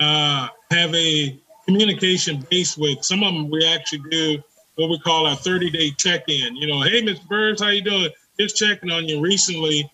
uh, 0.00 0.48
have 0.70 0.94
a 0.94 1.36
communication 1.66 2.46
base 2.50 2.76
with. 2.76 3.04
Some 3.04 3.24
of 3.24 3.34
them 3.34 3.50
we 3.50 3.66
actually 3.66 4.02
do 4.10 4.42
what 4.76 4.90
we 4.90 4.98
call 5.00 5.26
our 5.26 5.36
30 5.36 5.70
day 5.70 5.90
check 5.96 6.28
in. 6.28 6.56
You 6.56 6.68
know, 6.68 6.82
hey, 6.82 7.02
Mr. 7.02 7.26
Burns, 7.26 7.60
how 7.60 7.68
you 7.68 7.82
doing? 7.82 8.10
Just 8.38 8.56
checking 8.56 8.90
on 8.90 9.08
you. 9.08 9.20
Recently, 9.20 9.90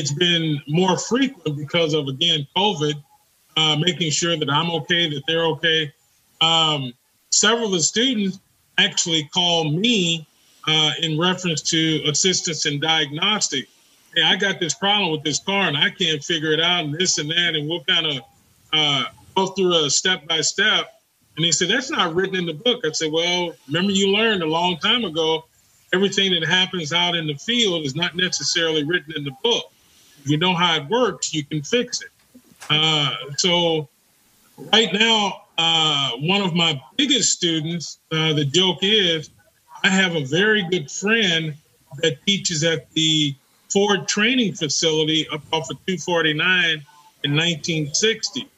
it's 0.00 0.14
been 0.14 0.58
more 0.66 0.96
frequent 0.96 1.58
because 1.58 1.92
of 1.92 2.08
again 2.08 2.46
COVID, 2.56 2.94
uh, 3.58 3.76
making 3.76 4.10
sure 4.10 4.34
that 4.34 4.48
I'm 4.48 4.70
okay, 4.70 5.10
that 5.10 5.22
they're 5.26 5.44
okay. 5.44 5.92
Um, 6.40 6.94
several 7.30 7.66
of 7.66 7.72
the 7.72 7.82
students 7.82 8.40
actually 8.78 9.28
call 9.34 9.70
me 9.70 10.26
uh, 10.66 10.92
in 11.02 11.20
reference 11.20 11.60
to 11.74 12.02
assistance 12.06 12.64
in 12.64 12.80
diagnostic. 12.80 13.68
Hey, 14.16 14.22
I 14.22 14.36
got 14.36 14.58
this 14.58 14.72
problem 14.72 15.12
with 15.12 15.22
this 15.22 15.38
car 15.38 15.68
and 15.68 15.76
I 15.76 15.90
can't 15.90 16.24
figure 16.24 16.52
it 16.52 16.60
out, 16.60 16.84
and 16.84 16.94
this 16.94 17.18
and 17.18 17.30
that, 17.30 17.54
and 17.54 17.68
we'll 17.68 17.84
kind 17.84 18.06
of 18.06 18.22
uh, 18.72 19.04
go 19.36 19.48
through 19.48 19.84
a 19.84 19.90
step 19.90 20.26
by 20.26 20.40
step. 20.40 20.94
And 21.36 21.44
he 21.44 21.52
said, 21.52 21.68
That's 21.68 21.90
not 21.90 22.14
written 22.14 22.36
in 22.36 22.46
the 22.46 22.54
book. 22.54 22.86
I 22.86 22.92
said, 22.92 23.12
Well, 23.12 23.52
remember 23.66 23.92
you 23.92 24.08
learned 24.08 24.42
a 24.42 24.46
long 24.46 24.78
time 24.78 25.04
ago 25.04 25.44
everything 25.92 26.32
that 26.32 26.48
happens 26.48 26.92
out 26.92 27.16
in 27.16 27.26
the 27.26 27.34
field 27.34 27.84
is 27.84 27.94
not 27.94 28.16
necessarily 28.16 28.84
written 28.84 29.12
in 29.14 29.24
the 29.24 29.32
book. 29.42 29.70
You 30.24 30.38
know 30.38 30.54
how 30.54 30.76
it 30.76 30.88
works, 30.88 31.32
you 31.32 31.44
can 31.44 31.62
fix 31.62 32.02
it. 32.02 32.08
Uh, 32.68 33.14
so, 33.36 33.88
right 34.72 34.92
now, 34.92 35.42
uh, 35.58 36.12
one 36.18 36.42
of 36.42 36.54
my 36.54 36.80
biggest 36.96 37.32
students, 37.32 37.98
uh, 38.12 38.32
the 38.34 38.44
joke 38.44 38.78
is, 38.82 39.30
I 39.82 39.88
have 39.88 40.14
a 40.14 40.24
very 40.24 40.62
good 40.70 40.90
friend 40.90 41.54
that 41.98 42.24
teaches 42.26 42.62
at 42.64 42.90
the 42.92 43.34
Ford 43.70 44.06
training 44.06 44.54
facility 44.54 45.26
up 45.28 45.42
off 45.52 45.70
of 45.70 45.76
249 45.86 46.84
in 47.22 47.36
1960 47.36 48.48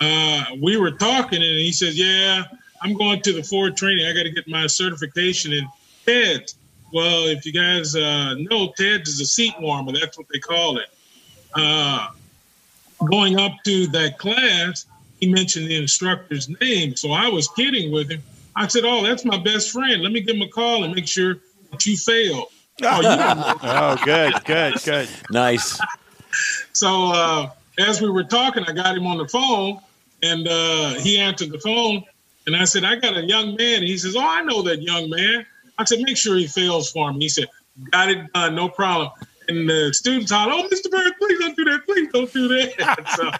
uh, 0.00 0.44
we 0.60 0.76
were 0.76 0.92
talking 0.92 1.42
and 1.42 1.58
he 1.58 1.72
says, 1.72 1.98
Yeah, 1.98 2.44
I'm 2.82 2.94
going 2.94 3.20
to 3.22 3.32
the 3.32 3.42
Ford 3.42 3.76
training. 3.76 4.06
I 4.06 4.12
got 4.12 4.24
to 4.24 4.30
get 4.30 4.48
my 4.48 4.66
certification 4.66 5.52
in 5.52 5.68
TEDS. 6.06 6.54
Well, 6.92 7.26
if 7.28 7.44
you 7.44 7.52
guys 7.52 7.94
uh, 7.94 8.34
know, 8.34 8.72
TEDS 8.76 9.08
is 9.08 9.20
a 9.20 9.26
seat 9.26 9.54
warmer. 9.60 9.92
That's 9.92 10.16
what 10.16 10.26
they 10.32 10.38
call 10.38 10.78
it. 10.78 10.88
Uh, 11.54 12.08
going 13.10 13.38
up 13.38 13.52
to 13.64 13.86
that 13.88 14.18
class, 14.18 14.86
he 15.20 15.32
mentioned 15.32 15.66
the 15.66 15.76
instructor's 15.76 16.48
name. 16.60 16.96
So 16.96 17.12
I 17.12 17.28
was 17.28 17.48
kidding 17.48 17.92
with 17.92 18.10
him. 18.10 18.22
I 18.56 18.66
said, 18.66 18.84
Oh, 18.84 19.02
that's 19.02 19.24
my 19.24 19.38
best 19.38 19.70
friend. 19.70 20.02
Let 20.02 20.12
me 20.12 20.20
give 20.20 20.36
him 20.36 20.42
a 20.42 20.48
call 20.48 20.84
and 20.84 20.94
make 20.94 21.06
sure 21.06 21.36
that 21.70 21.84
you 21.86 21.96
fail. 21.96 22.50
Oh, 22.82 23.00
you 23.00 23.08
Oh, 23.62 23.96
good, 24.04 24.44
good, 24.44 24.82
good. 24.82 25.08
Nice. 25.30 25.80
So 26.72 27.06
uh, 27.06 27.50
as 27.78 28.00
we 28.00 28.10
were 28.10 28.22
talking, 28.22 28.64
I 28.64 28.72
got 28.72 28.96
him 28.96 29.06
on 29.06 29.18
the 29.18 29.26
phone, 29.26 29.80
and 30.22 30.46
uh, 30.46 30.90
he 31.00 31.18
answered 31.18 31.50
the 31.50 31.58
phone, 31.58 32.04
and 32.46 32.54
I 32.54 32.64
said, 32.64 32.84
"I 32.84 32.96
got 32.96 33.16
a 33.16 33.24
young 33.24 33.56
man." 33.56 33.82
He 33.82 33.96
says, 33.96 34.14
"Oh, 34.14 34.20
I 34.20 34.42
know 34.42 34.62
that 34.62 34.82
young 34.82 35.10
man." 35.10 35.46
I 35.78 35.84
said, 35.84 36.00
"Make 36.00 36.16
sure 36.16 36.36
he 36.36 36.46
fails 36.46 36.90
for 36.90 37.12
me." 37.12 37.26
He 37.26 37.28
said, 37.28 37.48
"Got 37.90 38.10
it 38.10 38.32
done, 38.32 38.54
no 38.54 38.68
problem." 38.68 39.10
And 39.48 39.68
the 39.68 39.92
students 39.94 40.30
hollered, 40.30 40.54
"Oh, 40.54 40.68
Mr. 40.68 40.90
Bird, 40.90 41.12
please 41.18 41.38
don't 41.38 41.56
do 41.56 41.64
that! 41.64 41.86
Please 41.86 42.08
don't 42.12 42.32
do 42.32 42.48
that!" 42.48 43.08
so 43.16 43.30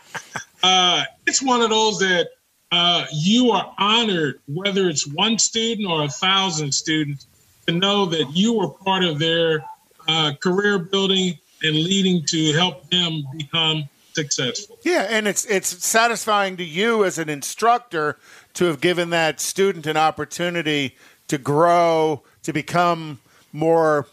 uh, 0.62 1.04
it's 1.26 1.42
one 1.42 1.60
of 1.60 1.70
those 1.70 1.98
that 2.00 2.28
uh, 2.70 3.04
you 3.12 3.50
are 3.50 3.74
honored, 3.78 4.40
whether 4.46 4.88
it's 4.88 5.06
one 5.06 5.38
student 5.38 5.88
or 5.88 6.04
a 6.04 6.08
thousand 6.08 6.72
students, 6.72 7.26
to 7.66 7.72
know 7.72 8.06
that 8.06 8.34
you 8.34 8.54
were 8.54 8.68
part 8.68 9.04
of 9.04 9.18
their 9.18 9.64
uh, 10.06 10.32
career 10.40 10.78
building 10.78 11.38
and 11.62 11.74
leading 11.74 12.24
to 12.26 12.52
help 12.52 12.88
them 12.90 13.24
become 13.36 13.88
successful. 14.14 14.78
Yeah, 14.82 15.06
and 15.08 15.28
it's 15.28 15.44
it's 15.46 15.84
satisfying 15.84 16.56
to 16.56 16.64
you 16.64 17.04
as 17.04 17.18
an 17.18 17.28
instructor 17.28 18.18
to 18.54 18.64
have 18.66 18.80
given 18.80 19.10
that 19.10 19.40
student 19.40 19.86
an 19.86 19.96
opportunity 19.96 20.96
to 21.28 21.38
grow, 21.38 22.22
to 22.48 22.52
become 22.54 23.20
more 23.52 24.06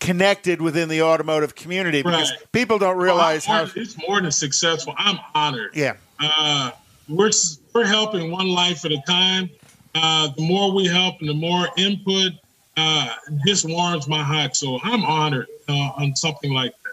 connected 0.00 0.62
within 0.62 0.88
the 0.88 1.02
automotive 1.02 1.54
community 1.54 2.02
because 2.02 2.30
Right. 2.30 2.52
people 2.52 2.78
don't 2.78 2.96
realize 2.96 3.46
Well, 3.46 3.66
how 3.66 3.72
it's 3.76 3.96
more 4.08 4.18
than 4.20 4.32
successful. 4.32 4.94
I'm 4.96 5.18
honored. 5.34 5.72
yeah. 5.74 5.96
Uh, 6.18 6.70
we're 7.08 7.30
we're 7.74 7.84
helping 7.84 8.30
one 8.32 8.48
life 8.48 8.86
at 8.86 8.92
a 8.92 9.02
time. 9.06 9.50
Uh, 9.94 10.28
the 10.36 10.40
more 10.42 10.72
we 10.74 10.86
help 10.86 11.20
and 11.20 11.28
the 11.28 11.34
more 11.34 11.68
input, 11.76 12.32
uh, 12.78 13.10
this 13.44 13.62
warms 13.64 14.08
my 14.08 14.22
heart. 14.22 14.56
So 14.56 14.80
I'm 14.82 15.04
honored 15.04 15.48
uh, 15.68 15.72
on 16.00 16.16
something 16.16 16.52
like 16.52 16.72
that. 16.84 16.85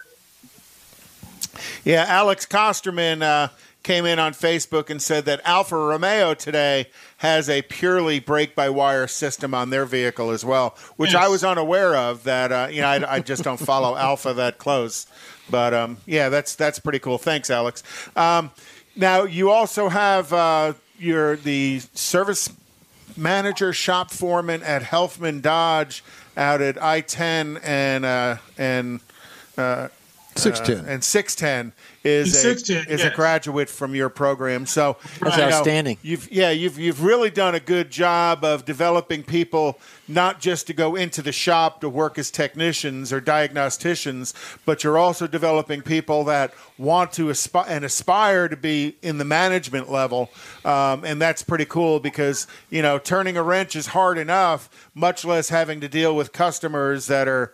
Yeah, 1.84 2.06
Alex 2.08 2.46
Kosterman 2.46 3.22
uh, 3.22 3.50
came 3.84 4.06
in 4.06 4.18
on 4.18 4.34
Facebook 4.34 4.90
and 4.90 5.02
said 5.02 5.26
that 5.26 5.42
Alfa 5.44 5.76
Romeo 5.76 6.34
today 6.34 6.88
has 7.18 7.50
a 7.50 7.62
purely 7.64 8.20
brake-by-wire 8.20 9.08
system 9.08 9.54
on 9.54 9.70
their 9.70 9.86
vehicle 9.86 10.32
as 10.32 10.44
well, 10.44 10.76
which 10.96 11.14
I 11.14 11.28
was 11.28 11.44
unaware 11.44 11.96
of. 11.96 12.24
That 12.24 12.52
uh, 12.52 12.68
you 12.72 12.82
know, 12.82 12.88
I, 12.88 13.16
I 13.16 13.20
just 13.20 13.44
don't 13.44 13.60
follow 13.60 13.96
Alfa 13.96 14.34
that 14.34 14.58
close, 14.58 15.08
but 15.50 15.74
um, 15.74 15.98
yeah, 16.06 16.30
that's 16.30 16.56
that's 16.56 16.80
pretty 16.80 17.00
cool. 17.00 17.18
Thanks, 17.18 17.50
Alex. 17.50 17.84
Um, 18.16 18.52
now 18.96 19.24
you 19.24 19.50
also 19.50 19.90
have 19.90 20.32
uh, 20.32 20.74
your 20.98 21.36
the 21.36 21.82
service 21.94 22.50
manager, 23.18 23.74
shop 23.74 24.12
foreman 24.12 24.64
at 24.64 24.82
Helfman 24.82 25.42
Dodge 25.42 26.04
out 26.36 26.62
at 26.62 26.82
I-10 26.82 27.60
and 27.64 28.06
uh, 28.06 28.38
and 28.58 29.02
uh, 30.36 30.40
610. 30.40 30.94
and 30.94 31.04
610 31.04 31.74
is 32.04 32.44
He's 32.44 32.70
a 32.70 32.74
6'10", 32.86 32.90
is 32.90 33.04
a 33.04 33.10
graduate 33.10 33.70
from 33.70 33.96
your 33.96 34.10
program. 34.10 34.66
So 34.66 34.98
That's 35.20 35.38
you 35.38 35.42
know, 35.44 35.50
outstanding. 35.50 35.98
You've 36.02 36.32
yeah, 36.32 36.50
you've 36.50 36.78
you've 36.78 37.04
really 37.04 37.30
done 37.30 37.56
a 37.56 37.60
good 37.60 37.90
job 37.90 38.44
of 38.44 38.66
developing 38.66 39.24
people 39.24 39.80
not 40.08 40.42
just 40.42 40.68
to 40.68 40.74
go 40.74 40.96
into 40.96 41.22
the 41.22 41.32
shop 41.32 41.82
to 41.82 41.90
work 41.90 42.18
as 42.18 42.30
technicians 42.30 43.14
or 43.14 43.22
diagnosticians, 43.22 44.34
but 44.66 44.84
you're 44.84 44.98
also 44.98 45.28
developing 45.28 45.82
people 45.82 46.26
that 46.26 46.54
want 46.78 47.14
to 47.14 47.30
aspire 47.30 47.66
and 47.70 47.86
aspire 47.86 48.48
to 48.50 48.58
be 48.58 48.98
in 49.02 49.18
the 49.18 49.26
management 49.26 49.90
level, 49.90 50.30
um, 50.66 51.06
and 51.06 51.22
that's 51.22 51.42
pretty 51.42 51.66
cool 51.66 52.00
because 52.00 52.48
you 52.70 52.82
know 52.82 52.98
turning 52.98 53.38
a 53.38 53.44
wrench 53.44 53.76
is 53.76 53.88
hard 53.88 54.18
enough, 54.18 54.90
much 54.94 55.24
less 55.24 55.50
having 55.50 55.80
to 55.80 55.88
deal 55.88 56.16
with 56.16 56.34
customers 56.34 57.08
that 57.08 57.28
are 57.28 57.54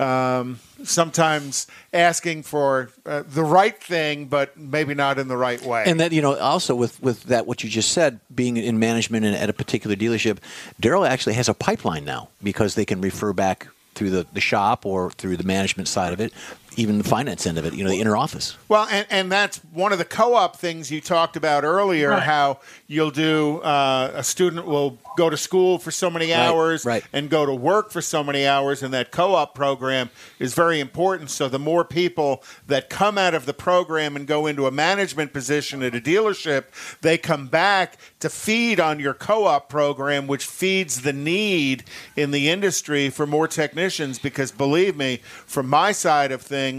um, 0.00 0.58
sometimes 0.82 1.66
asking 1.92 2.42
for 2.42 2.90
uh, 3.04 3.22
the 3.26 3.44
right 3.44 3.80
thing, 3.80 4.26
but 4.26 4.56
maybe 4.56 4.94
not 4.94 5.18
in 5.18 5.28
the 5.28 5.36
right 5.36 5.60
way. 5.62 5.84
And 5.86 6.00
that 6.00 6.12
you 6.12 6.22
know, 6.22 6.36
also 6.38 6.74
with 6.74 7.00
with 7.02 7.24
that 7.24 7.46
what 7.46 7.62
you 7.62 7.70
just 7.70 7.92
said, 7.92 8.20
being 8.34 8.56
in 8.56 8.78
management 8.78 9.26
and 9.26 9.36
at 9.36 9.50
a 9.50 9.52
particular 9.52 9.94
dealership, 9.94 10.38
Daryl 10.80 11.08
actually 11.08 11.34
has 11.34 11.48
a 11.48 11.54
pipeline 11.54 12.04
now 12.04 12.28
because 12.42 12.74
they 12.74 12.84
can 12.84 13.00
refer 13.00 13.32
back 13.32 13.68
through 13.94 14.10
the, 14.10 14.26
the 14.32 14.40
shop 14.40 14.86
or 14.86 15.10
through 15.10 15.36
the 15.36 15.44
management 15.44 15.88
side 15.88 16.12
of 16.12 16.20
it, 16.20 16.32
even 16.80 16.98
the 16.98 17.04
finance 17.04 17.46
end 17.46 17.58
of 17.58 17.64
it. 17.66 17.74
You 17.74 17.84
know, 17.84 17.90
the 17.90 18.00
inner 18.00 18.16
office. 18.16 18.56
well, 18.68 18.86
and, 18.90 19.06
and 19.10 19.30
that's 19.30 19.58
one 19.72 19.92
of 19.92 19.98
the 19.98 20.04
co-op 20.04 20.56
things 20.56 20.90
you 20.90 21.00
talked 21.00 21.36
about 21.36 21.64
earlier. 21.64 22.10
Right. 22.10 22.22
How 22.22 22.60
you'll 22.86 23.10
do 23.10 23.58
uh, 23.60 24.12
a 24.14 24.24
student 24.24 24.66
will 24.66 24.98
go 25.16 25.28
to 25.28 25.36
school 25.36 25.78
for 25.78 25.90
so 25.90 26.08
many 26.08 26.32
hours 26.32 26.84
right. 26.84 27.04
and 27.12 27.28
go 27.28 27.44
to 27.44 27.54
work 27.54 27.90
for 27.90 28.00
so 28.00 28.24
many 28.24 28.46
hours, 28.46 28.82
and 28.82 28.94
that 28.94 29.10
co-op 29.10 29.54
program 29.54 30.10
is 30.38 30.54
very 30.54 30.80
important. 30.80 31.30
So 31.30 31.48
the 31.48 31.58
more 31.58 31.84
people 31.84 32.42
that 32.66 32.88
come 32.88 33.18
out 33.18 33.34
of 33.34 33.44
the 33.44 33.54
program 33.54 34.16
and 34.16 34.26
go 34.26 34.46
into 34.46 34.66
a 34.66 34.70
management 34.70 35.32
position 35.32 35.82
at 35.82 35.94
a 35.94 36.00
dealership, 36.00 36.64
they 37.02 37.18
come 37.18 37.48
back 37.48 37.98
to 38.20 38.30
feed 38.30 38.80
on 38.80 38.98
your 38.98 39.14
co-op 39.14 39.68
program, 39.68 40.26
which 40.26 40.46
feeds 40.46 41.02
the 41.02 41.12
need 41.12 41.84
in 42.16 42.30
the 42.30 42.48
industry 42.48 43.10
for 43.10 43.26
more 43.26 43.48
technicians. 43.48 44.18
Because 44.18 44.50
believe 44.52 44.96
me, 44.96 45.20
from 45.46 45.68
my 45.68 45.92
side 45.92 46.32
of 46.32 46.40
things, 46.40 46.69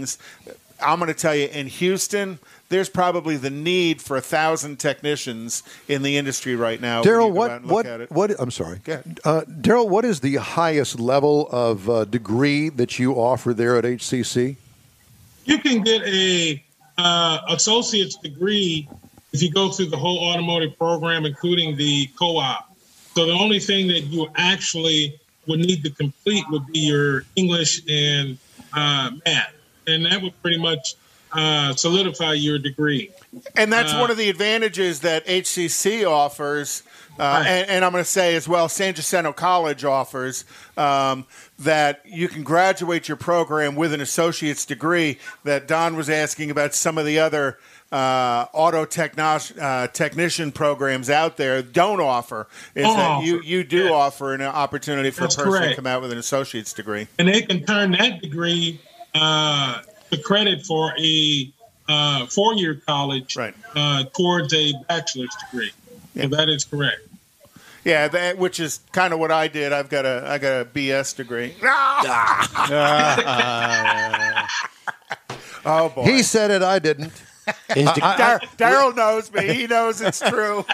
I'm 0.80 0.98
going 0.98 1.08
to 1.08 1.14
tell 1.14 1.34
you 1.34 1.46
in 1.46 1.66
Houston. 1.68 2.38
There's 2.68 2.88
probably 2.88 3.36
the 3.36 3.50
need 3.50 4.00
for 4.00 4.16
a 4.16 4.20
thousand 4.20 4.78
technicians 4.78 5.62
in 5.88 6.02
the 6.02 6.16
industry 6.16 6.56
right 6.56 6.80
now. 6.80 7.02
Daryl, 7.02 7.30
what 7.30 7.62
what 7.62 7.84
look 7.84 7.86
at 7.86 8.00
it. 8.00 8.10
what? 8.10 8.34
I'm 8.38 8.50
sorry, 8.50 8.80
uh, 9.24 9.42
Daryl. 9.42 9.88
What 9.88 10.04
is 10.04 10.20
the 10.20 10.36
highest 10.36 10.98
level 10.98 11.48
of 11.50 11.88
uh, 11.88 12.04
degree 12.06 12.70
that 12.70 12.98
you 12.98 13.14
offer 13.14 13.52
there 13.52 13.76
at 13.76 13.84
HCC? 13.84 14.56
You 15.44 15.58
can 15.58 15.82
get 15.82 16.02
a 16.06 16.62
uh, 16.98 17.40
associate's 17.50 18.16
degree 18.16 18.88
if 19.32 19.42
you 19.42 19.50
go 19.50 19.70
through 19.70 19.86
the 19.86 19.96
whole 19.96 20.18
automotive 20.18 20.76
program, 20.78 21.24
including 21.26 21.76
the 21.76 22.06
co-op. 22.18 22.74
So 23.14 23.26
the 23.26 23.32
only 23.32 23.58
thing 23.58 23.88
that 23.88 24.00
you 24.00 24.28
actually 24.36 25.18
would 25.46 25.60
need 25.60 25.82
to 25.84 25.90
complete 25.90 26.44
would 26.50 26.66
be 26.68 26.80
your 26.80 27.24
English 27.36 27.82
and 27.88 28.38
uh, 28.72 29.10
math, 29.26 29.52
and 29.86 30.04
that 30.06 30.20
would 30.22 30.40
pretty 30.42 30.58
much 30.58 30.94
uh, 31.32 31.74
solidify 31.74 32.34
your 32.34 32.58
degree. 32.58 33.10
And 33.56 33.72
that's 33.72 33.94
Uh, 33.94 33.98
one 33.98 34.10
of 34.10 34.18
the 34.18 34.28
advantages 34.28 35.00
that 35.00 35.26
HCC 35.26 36.04
offers, 36.04 36.82
uh, 37.18 37.22
Right. 37.22 37.46
and, 37.46 37.70
and 37.70 37.84
I'm 37.86 37.92
going 37.92 38.04
to 38.04 38.10
say 38.10 38.34
as 38.34 38.46
well, 38.46 38.68
San 38.68 38.92
Jacinto 38.92 39.32
College 39.32 39.82
offers 39.84 40.44
um, 40.76 41.24
that 41.60 42.02
you 42.04 42.28
can 42.28 42.42
graduate 42.42 43.08
your 43.08 43.16
program 43.16 43.76
with 43.76 43.94
an 43.94 44.02
associate's 44.02 44.66
degree. 44.66 45.18
That 45.44 45.66
Don 45.66 45.96
was 45.96 46.10
asking 46.10 46.50
about 46.50 46.74
some 46.74 46.98
of 46.98 47.06
the 47.06 47.18
other 47.18 47.58
uh, 47.90 48.46
auto 48.52 48.84
techno- 48.84 49.38
uh, 49.60 49.86
technician 49.88 50.50
programs 50.52 51.08
out 51.10 51.36
there 51.38 51.62
don't 51.62 52.00
offer. 52.00 52.46
Is 52.74 52.84
Don't 52.84 52.96
that 52.98 53.22
you 53.24 53.36
offer. 53.38 53.44
you 53.46 53.64
do 53.64 53.84
Yeah. 53.84 53.90
offer 53.90 54.34
an 54.34 54.42
opportunity 54.42 55.10
for 55.10 55.22
That's 55.22 55.36
a 55.38 55.44
person 55.44 55.68
to 55.70 55.74
come 55.76 55.86
out 55.86 56.02
with 56.02 56.12
an 56.12 56.18
associate's 56.18 56.72
degree? 56.74 57.06
and 57.18 57.28
they 57.28 57.40
can 57.42 57.64
turn 57.64 57.92
that 57.92 58.20
degree 58.22 58.80
uh, 59.14 59.80
to 60.10 60.18
credit 60.22 60.64
for 60.66 60.92
a 60.98 61.50
uh, 61.88 62.26
four-year 62.26 62.80
college 62.86 63.36
Right. 63.36 63.54
uh, 63.74 64.04
towards 64.16 64.52
a 64.54 64.72
bachelor's 64.88 65.34
degree. 65.50 65.72
So 66.16 66.28
that 66.28 66.48
is 66.48 66.64
correct. 66.64 67.00
Yeah, 67.84 68.06
that, 68.08 68.38
which 68.38 68.60
is 68.60 68.78
kind 68.92 69.12
of 69.12 69.18
what 69.18 69.32
I 69.32 69.48
did. 69.48 69.72
I've 69.72 69.88
got 69.88 70.06
a 70.06 70.24
I 70.28 70.38
got 70.38 70.60
a 70.60 70.64
BS 70.64 71.16
degree. 71.16 71.52
oh 75.64 75.88
boy. 75.88 76.04
He 76.04 76.22
said 76.22 76.50
it. 76.52 76.62
I 76.62 76.78
didn't. 76.78 77.12
His, 77.74 77.90
de- 77.90 78.00
Daryl 78.56 78.94
knows 78.94 79.32
me. 79.32 79.52
He 79.52 79.66
knows 79.66 80.00
it's 80.00 80.20
true. 80.20 80.64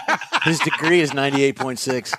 his 0.43 0.59
degree 0.59 1.01
is 1.01 1.11
ninety 1.13 1.43
eight 1.43 1.55
point 1.55 1.79
six. 1.79 2.13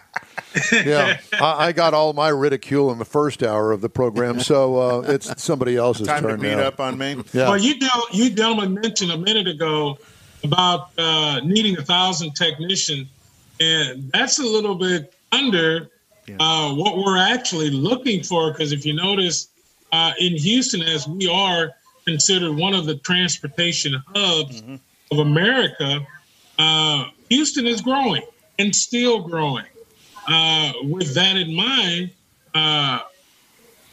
Yeah, 0.73 1.21
I, 1.41 1.67
I 1.67 1.73
got 1.73 1.95
all 1.95 2.13
my 2.13 2.29
ridicule 2.29 2.91
in 2.91 2.99
the 2.99 3.05
first 3.05 3.43
hour 3.43 3.73
of 3.73 3.81
the 3.81 3.89
program, 3.89 4.41
so 4.41 4.77
uh, 4.79 5.01
it's 5.09 5.43
somebody 5.43 5.77
else's 5.77 6.07
Time 6.07 6.23
to 6.23 6.31
turn 6.31 6.41
beat 6.41 6.57
now. 6.57 6.63
up 6.63 6.81
on 6.81 6.99
me. 6.99 7.23
Yeah. 7.33 7.49
Well, 7.49 7.59
you 7.59 7.79
del- 7.79 8.09
you 8.13 8.31
gentlemen 8.31 8.75
mentioned 8.75 9.13
a 9.13 9.19
minute 9.19 9.47
ago 9.47 9.99
about 10.43 10.91
uh, 10.99 11.41
needing 11.45 11.77
a 11.79 11.83
thousand 11.83 12.35
technicians, 12.35 13.09
and 13.61 14.11
that's 14.13 14.39
a 14.39 14.45
little 14.45 14.75
bit 14.75 15.15
under 15.33 15.89
uh, 16.39 16.73
what 16.75 16.97
we're 16.97 17.19
actually 17.19 17.71
looking 17.71 18.23
for. 18.23 18.51
Because 18.53 18.73
if 18.73 18.85
you 18.85 18.93
notice, 18.93 19.49
uh, 19.93 20.13
in 20.19 20.37
Houston, 20.37 20.83
as 20.83 21.07
we 21.07 21.29
are 21.29 21.73
considered 22.07 22.57
one 22.57 22.75
of 22.75 22.87
the 22.87 22.97
transportation 22.97 24.03
hubs 24.15 24.63
of 25.13 25.19
America, 25.19 26.07
uh, 26.59 27.05
Houston 27.29 27.67
is 27.67 27.81
growing 27.81 28.23
and 28.59 28.75
still 28.75 29.21
growing. 29.21 29.65
Uh, 30.31 30.73
with 30.85 31.13
that 31.15 31.37
in 31.37 31.53
mind, 31.55 32.11
uh, 32.55 33.01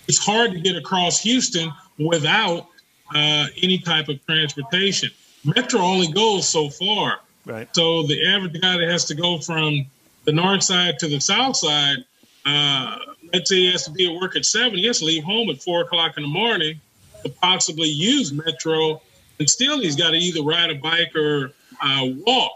it's 0.08 0.24
hard 0.24 0.52
to 0.52 0.60
get 0.60 0.76
across 0.76 1.20
Houston 1.24 1.72
without 1.98 2.68
uh, 3.16 3.48
any 3.62 3.80
type 3.80 4.08
of 4.08 4.24
transportation. 4.26 5.10
Metro 5.44 5.82
only 5.82 6.12
goes 6.12 6.48
so 6.48 6.70
far. 6.70 7.20
Right. 7.46 7.68
So 7.76 8.04
the 8.04 8.28
average 8.28 8.62
guy 8.62 8.78
that 8.78 8.88
has 8.90 9.06
to 9.06 9.16
go 9.16 9.40
from 9.40 9.86
the 10.26 10.32
north 10.32 10.64
side 10.64 11.00
to 11.00 11.08
the 11.08 11.20
south 11.20 11.56
side, 11.56 11.98
uh, 12.46 13.00
let's 13.34 13.50
say 13.50 13.56
he 13.56 13.72
has 13.72 13.86
to 13.86 13.92
be 13.92 14.14
at 14.14 14.22
work 14.22 14.36
at 14.36 14.46
seven, 14.46 14.78
he 14.78 14.86
has 14.86 15.00
to 15.00 15.06
leave 15.06 15.24
home 15.24 15.50
at 15.50 15.62
four 15.64 15.82
o'clock 15.82 16.18
in 16.18 16.24
the 16.24 16.30
morning 16.30 16.80
to 17.24 17.30
possibly 17.30 17.90
use 17.90 18.32
Metro, 18.32 19.02
and 19.40 19.50
still 19.50 19.80
he's 19.80 19.96
got 19.96 20.12
to 20.12 20.18
either 20.18 20.44
ride 20.44 20.70
a 20.70 20.76
bike 20.76 21.16
or 21.16 21.54
uh, 21.82 22.08
walk. 22.26 22.52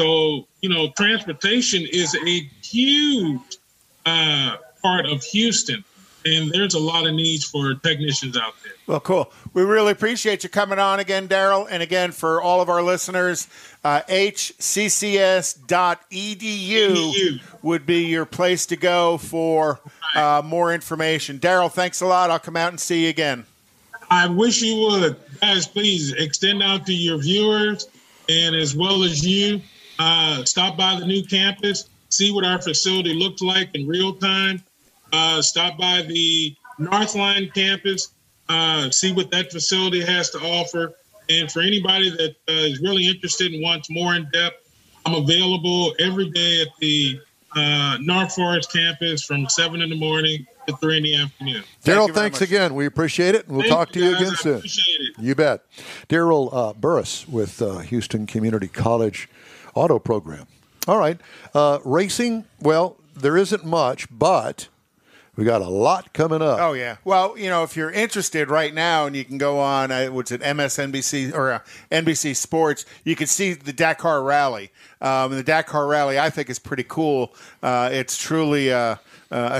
So 0.00 0.48
you 0.62 0.70
know, 0.70 0.88
transportation 0.96 1.86
is 1.92 2.14
a 2.14 2.48
huge 2.62 3.58
uh, 4.06 4.56
part 4.80 5.04
of 5.04 5.22
Houston, 5.24 5.84
and 6.24 6.50
there's 6.50 6.72
a 6.72 6.78
lot 6.78 7.06
of 7.06 7.12
needs 7.12 7.44
for 7.44 7.74
technicians 7.74 8.34
out 8.34 8.54
there. 8.64 8.72
Well, 8.86 9.00
cool. 9.00 9.30
We 9.52 9.60
really 9.62 9.92
appreciate 9.92 10.42
you 10.42 10.48
coming 10.48 10.78
on 10.78 11.00
again, 11.00 11.28
Daryl. 11.28 11.66
And 11.70 11.82
again, 11.82 12.12
for 12.12 12.40
all 12.40 12.62
of 12.62 12.70
our 12.70 12.80
listeners, 12.80 13.46
uh, 13.84 14.00
hccs.edu 14.08 15.60
would 17.60 17.84
be 17.84 18.06
your 18.06 18.24
place 18.24 18.64
to 18.64 18.76
go 18.76 19.18
for 19.18 19.80
uh, 20.16 20.40
more 20.42 20.72
information. 20.72 21.38
Daryl, 21.38 21.70
thanks 21.70 22.00
a 22.00 22.06
lot. 22.06 22.30
I'll 22.30 22.38
come 22.38 22.56
out 22.56 22.70
and 22.70 22.80
see 22.80 23.02
you 23.02 23.10
again. 23.10 23.44
I 24.10 24.28
wish 24.28 24.62
you 24.62 24.80
would, 24.80 25.16
guys. 25.42 25.66
Please 25.66 26.12
extend 26.12 26.62
out 26.62 26.86
to 26.86 26.94
your 26.94 27.18
viewers, 27.18 27.86
and 28.30 28.56
as 28.56 28.74
well 28.74 29.02
as 29.02 29.26
you, 29.26 29.60
uh, 30.00 30.44
stop 30.46 30.78
by 30.78 30.98
the 30.98 31.04
new 31.04 31.22
campus, 31.22 31.90
see 32.08 32.32
what 32.32 32.42
our 32.42 32.60
facility 32.60 33.12
looks 33.12 33.42
like 33.42 33.74
in 33.74 33.86
real 33.86 34.14
time. 34.14 34.62
Uh, 35.12 35.42
stop 35.42 35.76
by 35.76 36.00
the 36.00 36.56
Northline 36.78 37.52
campus, 37.52 38.08
uh, 38.48 38.90
see 38.90 39.12
what 39.12 39.30
that 39.30 39.52
facility 39.52 40.00
has 40.00 40.30
to 40.30 40.38
offer. 40.38 40.94
And 41.28 41.52
for 41.52 41.60
anybody 41.60 42.08
that 42.08 42.34
uh, 42.48 42.52
is 42.52 42.80
really 42.80 43.06
interested 43.06 43.52
and 43.52 43.62
wants 43.62 43.90
more 43.90 44.14
in 44.14 44.26
depth, 44.32 44.74
I'm 45.04 45.14
available 45.14 45.94
every 46.00 46.30
day 46.30 46.62
at 46.62 46.68
the 46.80 47.20
uh, 47.54 47.98
North 48.00 48.34
Forest 48.34 48.72
campus 48.72 49.22
from 49.22 49.48
seven 49.50 49.82
in 49.82 49.90
the 49.90 49.98
morning 49.98 50.46
to 50.66 50.76
three 50.78 50.96
in 50.96 51.02
the 51.02 51.16
afternoon. 51.16 51.62
Thank 51.82 51.98
Daryl, 51.98 52.06
you 52.08 52.14
very 52.14 52.30
thanks 52.30 52.40
again. 52.40 52.74
We 52.74 52.86
appreciate 52.86 53.34
it, 53.34 53.46
and 53.46 53.56
we'll 53.56 53.62
Thank 53.62 53.74
talk 53.74 53.92
to 53.92 53.98
you 53.98 54.16
again 54.16 54.32
I 54.32 54.34
soon. 54.34 54.56
appreciate 54.56 55.00
it. 55.00 55.22
You 55.22 55.34
bet. 55.34 55.62
Daryl 56.08 56.48
uh, 56.52 56.72
Burris 56.72 57.28
with 57.28 57.60
uh, 57.60 57.78
Houston 57.78 58.26
Community 58.26 58.68
College 58.68 59.28
Auto 59.74 59.98
Program. 59.98 60.46
All 60.88 60.98
right. 60.98 61.20
Uh, 61.54 61.78
racing, 61.84 62.44
well, 62.60 62.96
there 63.14 63.36
isn't 63.36 63.64
much, 63.64 64.06
but 64.10 64.68
we 65.36 65.44
got 65.44 65.62
a 65.62 65.68
lot 65.68 66.12
coming 66.12 66.42
up. 66.42 66.58
Oh 66.60 66.72
yeah. 66.72 66.96
Well, 67.04 67.38
you 67.38 67.48
know, 67.48 67.62
if 67.62 67.76
you're 67.76 67.90
interested 67.90 68.50
right 68.50 68.74
now, 68.74 69.06
and 69.06 69.14
you 69.14 69.24
can 69.24 69.38
go 69.38 69.58
on, 69.58 69.90
uh, 69.90 70.06
what's 70.08 70.32
it, 70.32 70.40
MSNBC 70.40 71.34
or 71.34 71.52
uh, 71.52 71.58
NBC 71.90 72.34
Sports, 72.34 72.84
you 73.04 73.16
can 73.16 73.26
see 73.26 73.52
the 73.54 73.72
Dakar 73.72 74.22
Rally. 74.22 74.70
Um, 75.00 75.32
the 75.32 75.42
Dakar 75.42 75.86
Rally, 75.86 76.18
I 76.18 76.30
think, 76.30 76.50
is 76.50 76.58
pretty 76.58 76.84
cool. 76.86 77.34
Uh, 77.62 77.88
it's 77.92 78.16
truly 78.16 78.68
a 78.68 78.98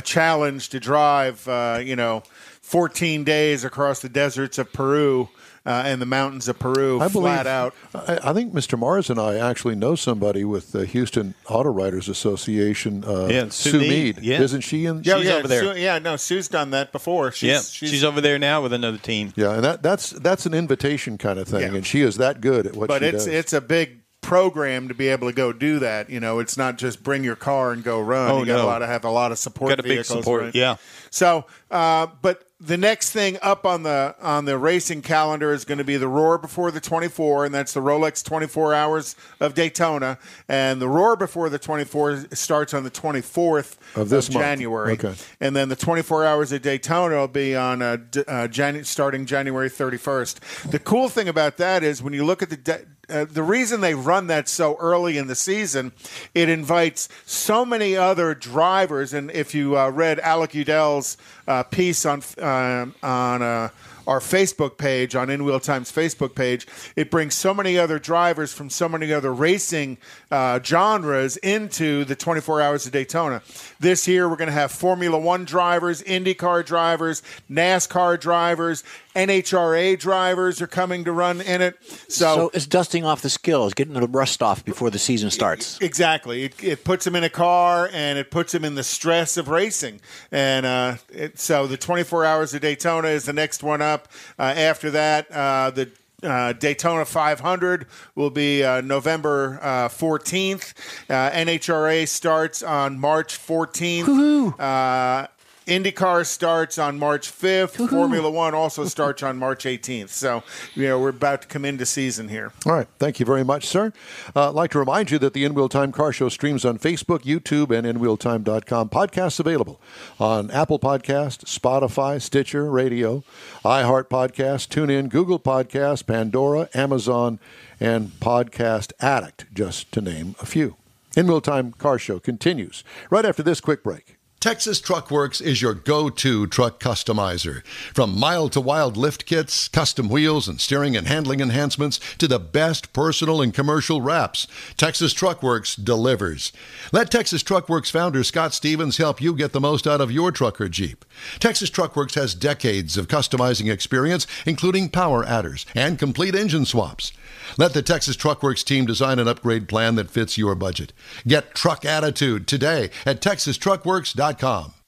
challenge 0.05 0.69
to 0.71 0.81
drive, 0.81 1.47
uh, 1.49 1.81
you 1.83 1.97
know, 1.97 2.23
14 2.61 3.25
days 3.25 3.65
across 3.65 4.01
the 4.01 4.09
deserts 4.09 4.59
of 4.59 4.73
Peru. 4.73 5.29
Uh, 5.67 5.85
in 5.87 5.99
the 5.99 6.07
mountains 6.07 6.49
of 6.49 6.59
Peru, 6.59 7.01
I 7.01 7.09
believe, 7.09 7.25
flat 7.25 7.47
out. 7.47 7.75
I, 7.95 8.19
I 8.25 8.33
think 8.33 8.53
Mr. 8.55 8.79
Mars 8.79 9.11
and 9.11 9.19
I 9.21 9.37
actually 9.37 9.75
know 9.75 9.95
somebody 9.95 10.45
with 10.45 10.73
the 10.73 10.87
Houston 10.87 11.35
Auto 11.49 11.71
Writers 11.71 12.09
Association. 12.09 13.05
Uh, 13.05 13.27
Yeah, 13.27 13.49
Sue, 13.51 13.71
Sue 13.73 13.79
Mead. 13.81 14.17
Mead, 14.17 14.25
yeah. 14.25 14.41
Isn't 14.41 14.63
she 14.63 14.87
in? 14.87 15.03
Yeah, 15.05 15.19
She's 15.19 15.27
yeah, 15.27 15.35
over 15.35 15.49
there. 15.49 15.63
Sue- 15.75 15.81
yeah, 15.81 15.99
no, 15.99 16.17
Sue's 16.17 16.49
done 16.49 16.71
that 16.71 16.93
before. 16.93 17.33
She's, 17.33 17.49
yeah, 17.49 17.61
she's, 17.61 17.91
she's, 17.91 18.05
over 18.05 18.21
there 18.21 18.39
now 18.39 18.63
with 18.63 18.73
another 18.73 18.99
team. 18.99 19.33
Yeah, 19.37 19.55
and 19.55 19.65
that, 19.65 19.83
that's 19.83 20.11
that's 20.11 20.47
an 20.47 20.55
invitation 20.55 21.19
kind 21.19 21.39
of 21.39 21.49
thing, 21.49 21.61
Yeah. 21.73 21.75
and 21.77 21.87
she 21.87 22.01
is 22.03 22.17
that 22.17 22.41
good 22.41 22.67
at 22.67 22.75
what 22.77 22.89
but 22.89 23.03
she 23.03 23.09
it's 23.09 23.25
does. 23.25 23.35
it's 23.35 23.53
a 23.53 23.61
big 23.61 24.00
program 24.21 24.89
to 24.89 24.95
be 24.95 25.09
able 25.09 25.29
to 25.29 25.35
go 25.35 25.53
do 25.53 25.79
that. 25.81 26.11
You 26.11 26.21
know, 26.21 26.39
it's 26.39 26.57
not 26.57 26.79
just 26.79 27.03
bring 27.03 27.25
your 27.25 27.37
car 27.37 27.73
and 27.73 27.83
go 27.83 28.01
run. 28.01 28.31
Oh, 28.31 28.39
you 28.41 28.47
got 28.47 28.57
no. 28.59 28.65
a 28.65 28.67
lot 28.67 28.83
of 28.83 28.89
have 28.89 29.05
a 29.05 29.11
lot 29.11 29.33
of 29.33 29.39
support. 29.39 29.71
Got 29.71 29.81
a 29.81 29.83
big 29.83 30.05
support, 30.05 30.43
right? 30.43 30.55
yeah. 30.55 30.77
So, 31.11 31.47
uh, 31.71 32.07
but 32.23 32.45
the 32.61 32.77
next 32.77 33.11
thing 33.11 33.39
up 33.41 33.65
on 33.65 33.83
the 33.83 34.15
on 34.21 34.45
the 34.45 34.59
racing 34.59 35.01
calendar 35.03 35.53
is 35.53 35.65
going 35.65 35.79
to 35.79 35.85
be 35.85 35.97
the 35.97 36.07
Roar 36.07 36.37
Before 36.39 36.71
the 36.71 36.81
24, 36.81 37.47
and 37.47 37.55
that's 37.55 37.73
the 37.73 37.81
Rolex 37.81 38.23
24 38.23 38.75
Hours 38.75 39.17
of 39.41 39.55
Daytona. 39.55 40.19
And 40.49 40.81
the 40.81 40.89
Roar 40.89 41.17
Before 41.17 41.49
the 41.49 41.59
24 41.59 42.27
starts 42.33 42.75
on 42.75 42.85
the 42.85 42.91
24th 42.91 43.77
Of 43.97 44.11
this 44.11 44.31
month. 44.31 44.45
January. 44.45 44.93
Okay. 44.93 45.15
And 45.41 45.57
then 45.57 45.69
the 45.71 45.77
24 45.77 46.25
Hours 46.27 46.53
of 46.53 46.63
Daytona 46.63 47.17
will 47.17 47.29
be 47.29 47.57
on 47.57 47.81
uh, 47.83 47.97
d- 47.97 48.25
uh, 48.29 48.47
Jan- 48.49 48.85
starting 48.85 49.25
January 49.27 49.71
31st. 49.71 50.71
The 50.71 50.79
cool 50.79 51.09
thing 51.09 51.29
about 51.29 51.57
that 51.57 51.83
is 51.83 52.03
when 52.03 52.13
you 52.13 52.25
look 52.25 52.43
at 52.43 52.51
the 52.51 52.57
de- 52.57 52.85
uh, 53.11 53.25
the 53.25 53.43
reason 53.43 53.81
they 53.81 53.95
run 53.95 54.29
that 54.29 54.49
so 54.49 54.77
early 54.79 55.19
in 55.19 55.27
the 55.27 55.35
season, 55.35 55.93
it 56.35 56.49
invites 56.49 57.09
so 57.27 57.65
many 57.65 57.97
other 57.97 58.35
drivers. 58.35 59.13
And 59.13 59.31
if 59.31 59.55
you 59.55 59.77
uh, 59.77 59.91
read 59.91 60.21
Alec 60.21 60.53
Udell's 60.53 61.17
uh, 61.47 61.63
piece 61.65 62.07
on 62.07 62.23
uh, 62.39 62.87
on 63.03 63.43
uh, 63.43 63.69
our 64.07 64.21
Facebook 64.21 64.77
page, 64.77 65.15
on 65.15 65.31
In 65.31 65.45
Wheel 65.45 65.61
Time's 65.61 65.93
Facebook 65.93 66.35
page, 66.35 66.67
it 66.97 67.11
brings 67.11 67.35
so 67.35 67.55
many 67.55 67.79
other 67.79 67.99
drivers 67.99 68.53
from 68.53 68.71
so 68.71 68.89
many 68.89 69.13
other 69.13 69.33
racing 69.33 69.99
uh, 70.31 70.61
genres 70.63 71.37
into 71.39 72.05
the 72.05 72.17
24 72.17 72.61
Hours 72.61 72.87
of 72.87 72.93
Daytona. 72.93 73.43
This 73.79 74.07
year, 74.07 74.29
we're 74.29 74.37
going 74.37 74.49
to 74.49 74.53
have 74.53 74.73
Formula 74.73 75.19
One 75.19 75.45
drivers, 75.45 76.03
IndyCar 76.03 76.65
drivers, 76.65 77.23
NASCAR 77.51 78.19
drivers, 78.19 78.85
NHRA 79.15 79.99
drivers 79.99 80.63
are 80.63 80.69
coming 80.69 81.05
to 81.05 81.13
run 81.13 81.41
in 81.41 81.61
it. 81.61 81.77
So 82.09 82.51
it's 82.55 82.67
dusting 82.67 83.05
off 83.05 83.23
the 83.23 83.31
skills, 83.31 83.75
getting 83.75 83.95
the 83.95 84.07
rust 84.07 84.43
off 84.43 84.65
before 84.65 84.91
the 84.91 84.99
season 84.99 85.31
starts. 85.31 85.79
Exactly. 85.81 86.45
It, 86.45 86.63
it 86.63 86.85
puts 86.85 87.05
them 87.05 87.17
in 87.17 87.25
a 87.25 87.31
car 87.31 87.91
and 87.93 88.19
it 88.19 88.31
puts 88.31 88.53
them 88.53 88.65
in 88.65 88.77
the 88.77 88.85
stress 88.85 89.37
of 89.37 89.49
racing. 89.49 90.01
And 90.31 90.65
uh, 90.65 90.97
it, 91.13 91.39
so 91.39 91.67
the 91.67 91.77
24 91.77 92.25
Hours 92.25 92.55
of 92.55 92.61
Daytona 92.61 93.09
is 93.09 93.25
the 93.25 93.33
next 93.33 93.63
one 93.63 93.83
up. 93.83 93.90
Uh, 94.39 94.43
after 94.43 94.91
that, 94.91 95.31
uh, 95.31 95.71
the 95.71 95.91
uh, 96.23 96.53
Daytona 96.53 97.05
500 97.05 97.87
will 98.15 98.31
be 98.31 98.63
uh, 98.63 98.81
November 98.81 99.59
uh, 99.63 99.89
14th. 99.89 100.75
Uh, 101.09 101.31
NHRA 101.31 102.07
starts 102.07 102.63
on 102.63 102.99
March 102.99 103.39
14th. 103.39 105.29
IndyCar 105.71 106.27
starts 106.27 106.79
on 106.79 106.99
March 106.99 107.31
5th. 107.31 107.89
Formula 107.89 108.29
One 108.29 108.55
also 108.55 108.85
starts 108.87 109.23
on 109.23 109.39
March 109.39 109.65
18th. 109.65 110.09
So, 110.09 110.43
you 110.75 110.89
know, 110.89 110.99
we're 110.99 111.11
about 111.11 111.43
to 111.43 111.49
come 111.49 111.65
into 111.65 111.87
season 111.87 112.29
here. 112.29 112.51
All 112.67 112.73
right. 112.73 112.89
Thank 112.99 113.21
you 113.21 113.27
very 113.27 113.45
much, 113.45 113.67
sir. 113.67 113.93
Uh, 114.35 114.49
I'd 114.49 114.55
like 114.57 114.73
to 114.73 114.81
remind 114.81 115.13
you 115.13 115.19
that 115.21 115.33
the 115.33 115.45
In 115.45 115.55
Wheel 115.55 115.69
Time 115.69 115.93
Car 115.93 116.13
Show 116.13 116.29
streams 116.29 116.65
on 116.65 116.79
Facebook, 116.79 117.21
YouTube, 117.21 117.71
and 117.71 117.87
InWheelTime.com. 117.87 118.89
Podcasts 118.89 119.39
available 119.39 119.81
on 120.19 120.51
Apple 120.51 120.81
Podcast, 120.81 121.45
Spotify, 121.45 122.21
Stitcher, 122.21 122.69
Radio, 122.69 123.23
iHeart 123.65 124.09
Podcast, 124.09 124.69
TuneIn, 124.71 125.09
Google 125.09 125.39
Podcast, 125.39 126.05
Pandora, 126.05 126.69
Amazon, 126.75 127.39
and 127.79 128.09
Podcast 128.19 128.93
Addict, 128.99 129.47
just 129.55 129.93
to 129.93 130.01
name 130.01 130.35
a 130.41 130.47
few. 130.47 130.77
In 131.17 131.29
Wheel 131.29 131.41
Time 131.41 131.73
Car 131.73 131.99
Show 131.99 132.19
continues 132.19 132.83
right 133.09 133.25
after 133.25 133.45
this 133.45 133.61
quick 133.61 133.85
break. 133.85 134.17
Texas 134.41 134.81
Truck 134.81 135.11
Works 135.11 135.43
is 135.43 135.61
your 135.61 135.75
go 135.75 136.09
to 136.09 136.47
truck 136.47 136.81
customizer. 136.81 137.63
From 137.93 138.19
mild 138.19 138.53
to 138.53 138.61
wild 138.63 138.97
lift 138.97 139.27
kits, 139.27 139.69
custom 139.69 140.09
wheels, 140.09 140.49
and 140.49 140.59
steering 140.59 140.97
and 140.97 141.07
handling 141.07 141.41
enhancements 141.41 142.01
to 142.17 142.27
the 142.27 142.39
best 142.39 142.95
personal 142.95 143.43
and 143.43 143.53
commercial 143.53 144.01
wraps, 144.01 144.47
Texas 144.79 145.13
Truck 145.13 145.43
Works 145.43 145.77
delivers. 145.77 146.53
Let 146.91 147.11
Texas 147.11 147.43
Truck 147.43 147.69
Works 147.69 147.91
founder 147.91 148.25
Scott 148.25 148.55
Stevens 148.55 148.97
help 148.97 149.21
you 149.21 149.35
get 149.35 149.53
the 149.53 149.61
most 149.61 149.87
out 149.87 150.01
of 150.01 150.11
your 150.11 150.33
truck 150.33 150.59
or 150.59 150.71
Jeep. 150.71 151.05
Texas 151.39 151.69
Truck 151.69 151.95
Works 151.95 152.15
has 152.15 152.35
decades 152.35 152.97
of 152.97 153.09
customizing 153.09 153.71
experience, 153.71 154.27
including 154.47 154.89
power 154.89 155.23
adders 155.23 155.67
and 155.75 155.99
complete 155.99 156.35
engine 156.35 156.65
swaps. 156.65 157.13
Let 157.59 157.75
the 157.75 157.83
Texas 157.83 158.17
Truck 158.17 158.43
Works 158.43 158.65
team 158.65 158.87
design 158.87 159.19
an 159.19 159.29
upgrade 159.29 159.69
plan 159.69 159.97
that 159.97 160.11
fits 160.11 160.39
your 160.39 160.55
budget. 160.55 160.95
Get 161.27 161.55
truck 161.55 161.85
attitude 161.85 162.47
today 162.47 162.89
at 163.05 163.21
texastruckworks.com. 163.21 164.30
Indeed.com. 164.31 164.80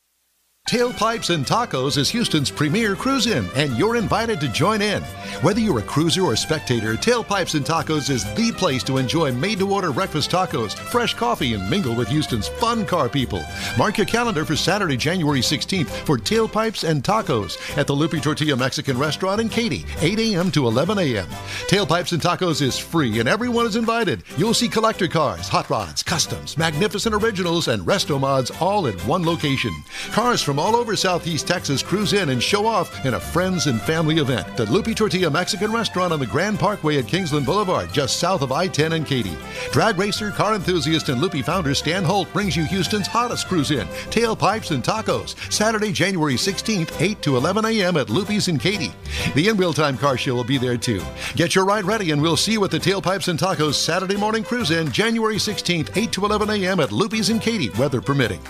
Tailpipes 0.69 1.35
and 1.35 1.45
Tacos 1.45 1.99
is 1.99 2.09
Houston's 2.11 2.51
premier 2.51 2.95
cruise 2.95 3.27
in, 3.27 3.47
and 3.57 3.77
you're 3.77 3.97
invited 3.97 4.41
to 4.41 4.49
join 4.49 4.81
in. 4.81 5.03
Whether 5.43 5.61
you're 5.61 5.81
a 5.81 5.83
cruiser 5.83 6.23
or 6.23 6.37
spectator, 6.37 6.95
Tailpipes 6.95 7.57
and 7.57 7.67
Tacos 7.67 8.09
is 8.09 8.25
the 8.35 8.53
place 8.53 8.83
to 8.85 8.97
enjoy 8.97 9.33
made 9.33 9.59
to 9.59 9.71
order 9.71 9.93
breakfast 9.93 10.31
tacos, 10.31 10.73
fresh 10.75 11.15
coffee, 11.15 11.53
and 11.55 11.69
mingle 11.69 11.95
with 11.95 12.09
Houston's 12.09 12.49
fun 12.49 12.87
car 12.87 13.09
people. 13.09 13.43
Mark 13.77 13.99
your 13.99 14.07
calendar 14.07 14.45
for 14.45 14.57
Saturday, 14.57 14.97
January 14.97 15.41
16th 15.41 15.89
for 16.07 16.17
Tailpipes 16.17 16.89
and 16.89 17.03
Tacos 17.03 17.59
at 17.77 17.87
the 17.87 17.93
Lupe 17.93 18.23
Tortilla 18.23 18.57
Mexican 18.57 18.97
Restaurant 18.97 19.41
in 19.41 19.51
Katy, 19.51 19.85
8 20.01 20.19
a.m. 20.21 20.51
to 20.53 20.67
11 20.67 20.97
a.m. 20.97 21.27
Tailpipes 21.67 22.13
and 22.13 22.23
Tacos 22.23 22.63
is 22.63 22.79
free, 22.79 23.19
and 23.19 23.29
everyone 23.29 23.67
is 23.67 23.77
invited. 23.77 24.23
You'll 24.39 24.55
see 24.55 24.69
collector 24.69 25.09
cars, 25.09 25.49
hot 25.49 25.69
rods, 25.69 26.03
customs, 26.03 26.57
magnificent 26.57 27.15
originals, 27.15 27.69
and 27.69 27.83
resto 27.83 28.19
mods 28.19 28.53
all 28.61 28.87
at 28.87 28.99
one 29.07 29.27
location. 29.27 29.75
Cars 30.13 30.41
from 30.41 30.52
all 30.59 30.77
over 30.77 30.97
Southeast 30.97 31.47
Texas 31.47 31.83
cruise 31.83 32.13
in 32.13 32.31
and 32.31 32.43
show 32.43 32.67
off 32.67 33.05
in 33.05 33.15
a 33.15 33.21
friends 33.21 33.67
and 33.67 33.81
family 33.83 34.19
event. 34.19 34.57
The 34.57 34.67
Lupe 34.67 34.95
Tortilla 34.97 35.31
Mexican 35.31 35.73
Restaurant 35.73 36.13
on 36.13 36.21
the 36.21 36.27
Grand 36.27 36.59
Parkway 36.59 36.99
at 36.99 37.07
Kingsland 37.07 37.47
Boulevard, 37.47 37.93
just 37.93 38.19
south 38.19 38.43
of 38.43 38.53
I-10 38.53 38.93
and 38.93 39.07
Katy. 39.07 39.37
Drag 39.71 39.99
racer, 39.99 40.31
car 40.31 40.55
enthusiast, 40.55 41.09
and 41.09 41.21
Lupe 41.21 41.45
founder 41.45 41.75
Stan 41.75 42.05
Holt 42.05 42.33
brings 42.33 42.57
you 42.57 42.65
Houston's 42.65 43.07
hottest 43.07 43.49
cruise 43.49 43.71
in, 43.71 43.87
Tailpipes 44.11 44.71
and 44.71 44.83
Tacos, 44.83 45.35
Saturday, 45.53 45.93
January 45.93 46.35
16th, 46.35 47.01
8 47.01 47.23
to 47.23 47.37
11 47.37 47.65
a.m. 47.65 47.97
at 47.97 48.11
Lupe's 48.11 48.49
in 48.49 48.59
Katy. 48.59 48.93
The 49.35 49.49
In 49.49 49.57
Wheel 49.57 49.73
Time 49.73 49.97
Car 49.97 50.17
Show 50.17 50.35
will 50.35 50.45
be 50.45 50.59
there 50.59 50.77
too. 50.77 51.03
Get 51.35 51.55
your 51.55 51.65
ride 51.65 51.85
ready 51.85 52.11
and 52.11 52.21
we'll 52.21 52.37
see 52.37 52.53
you 52.53 52.65
at 52.65 52.71
the 52.71 52.79
Tailpipes 52.79 53.29
and 53.29 53.39
Tacos 53.39 53.75
Saturday 53.75 54.17
morning 54.17 54.45
cruise 54.45 54.71
in, 54.71 54.91
January 54.91 55.37
16th, 55.37 55.97
8 55.97 56.13
to 56.13 56.25
11 56.25 56.51
a.m. 56.51 56.81
at 56.81 56.93
Lupe's 56.93 57.29
in 57.29 57.39
Katy, 57.39 57.71
weather 57.71 58.01
permitting. 58.01 58.41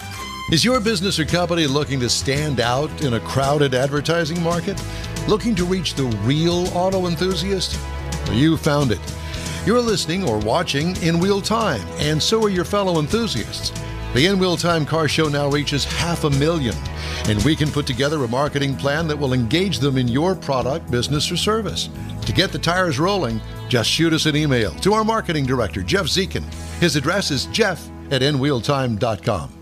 Is 0.50 0.64
your 0.64 0.80
business 0.80 1.18
or 1.18 1.24
company 1.24 1.66
looking 1.66 2.00
to 2.00 2.10
stand 2.10 2.60
out 2.60 3.02
in 3.02 3.14
a 3.14 3.20
crowded 3.20 3.74
advertising 3.74 4.42
market? 4.42 4.82
Looking 5.26 5.54
to 5.54 5.64
reach 5.64 5.94
the 5.94 6.04
real 6.24 6.66
auto 6.76 7.06
enthusiast? 7.06 7.78
Well, 8.26 8.34
you 8.34 8.56
found 8.56 8.90
it. 8.90 9.00
You're 9.64 9.80
listening 9.80 10.28
or 10.28 10.38
watching 10.38 10.96
in 11.02 11.20
real 11.20 11.40
time, 11.40 11.80
and 11.98 12.22
so 12.22 12.42
are 12.44 12.50
your 12.50 12.64
fellow 12.64 12.98
enthusiasts. 12.98 13.70
The 14.12 14.26
In 14.26 14.38
Wheel 14.38 14.58
Time 14.58 14.84
Car 14.84 15.08
Show 15.08 15.28
now 15.28 15.48
reaches 15.48 15.84
half 15.84 16.24
a 16.24 16.30
million, 16.30 16.74
and 17.28 17.42
we 17.44 17.56
can 17.56 17.70
put 17.70 17.86
together 17.86 18.22
a 18.24 18.28
marketing 18.28 18.76
plan 18.76 19.06
that 19.08 19.18
will 19.18 19.32
engage 19.32 19.78
them 19.78 19.96
in 19.96 20.06
your 20.06 20.34
product, 20.34 20.90
business, 20.90 21.32
or 21.32 21.36
service. 21.38 21.88
To 22.26 22.32
get 22.32 22.52
the 22.52 22.58
tires 22.58 22.98
rolling, 22.98 23.40
just 23.68 23.88
shoot 23.88 24.12
us 24.12 24.26
an 24.26 24.36
email 24.36 24.72
to 24.80 24.92
our 24.92 25.04
marketing 25.04 25.46
director, 25.46 25.82
Jeff 25.82 26.06
Zekin. 26.06 26.44
His 26.78 26.96
address 26.96 27.30
is 27.30 27.46
jeff 27.46 27.88
at 28.10 28.20
inwheeltime.com. 28.20 29.61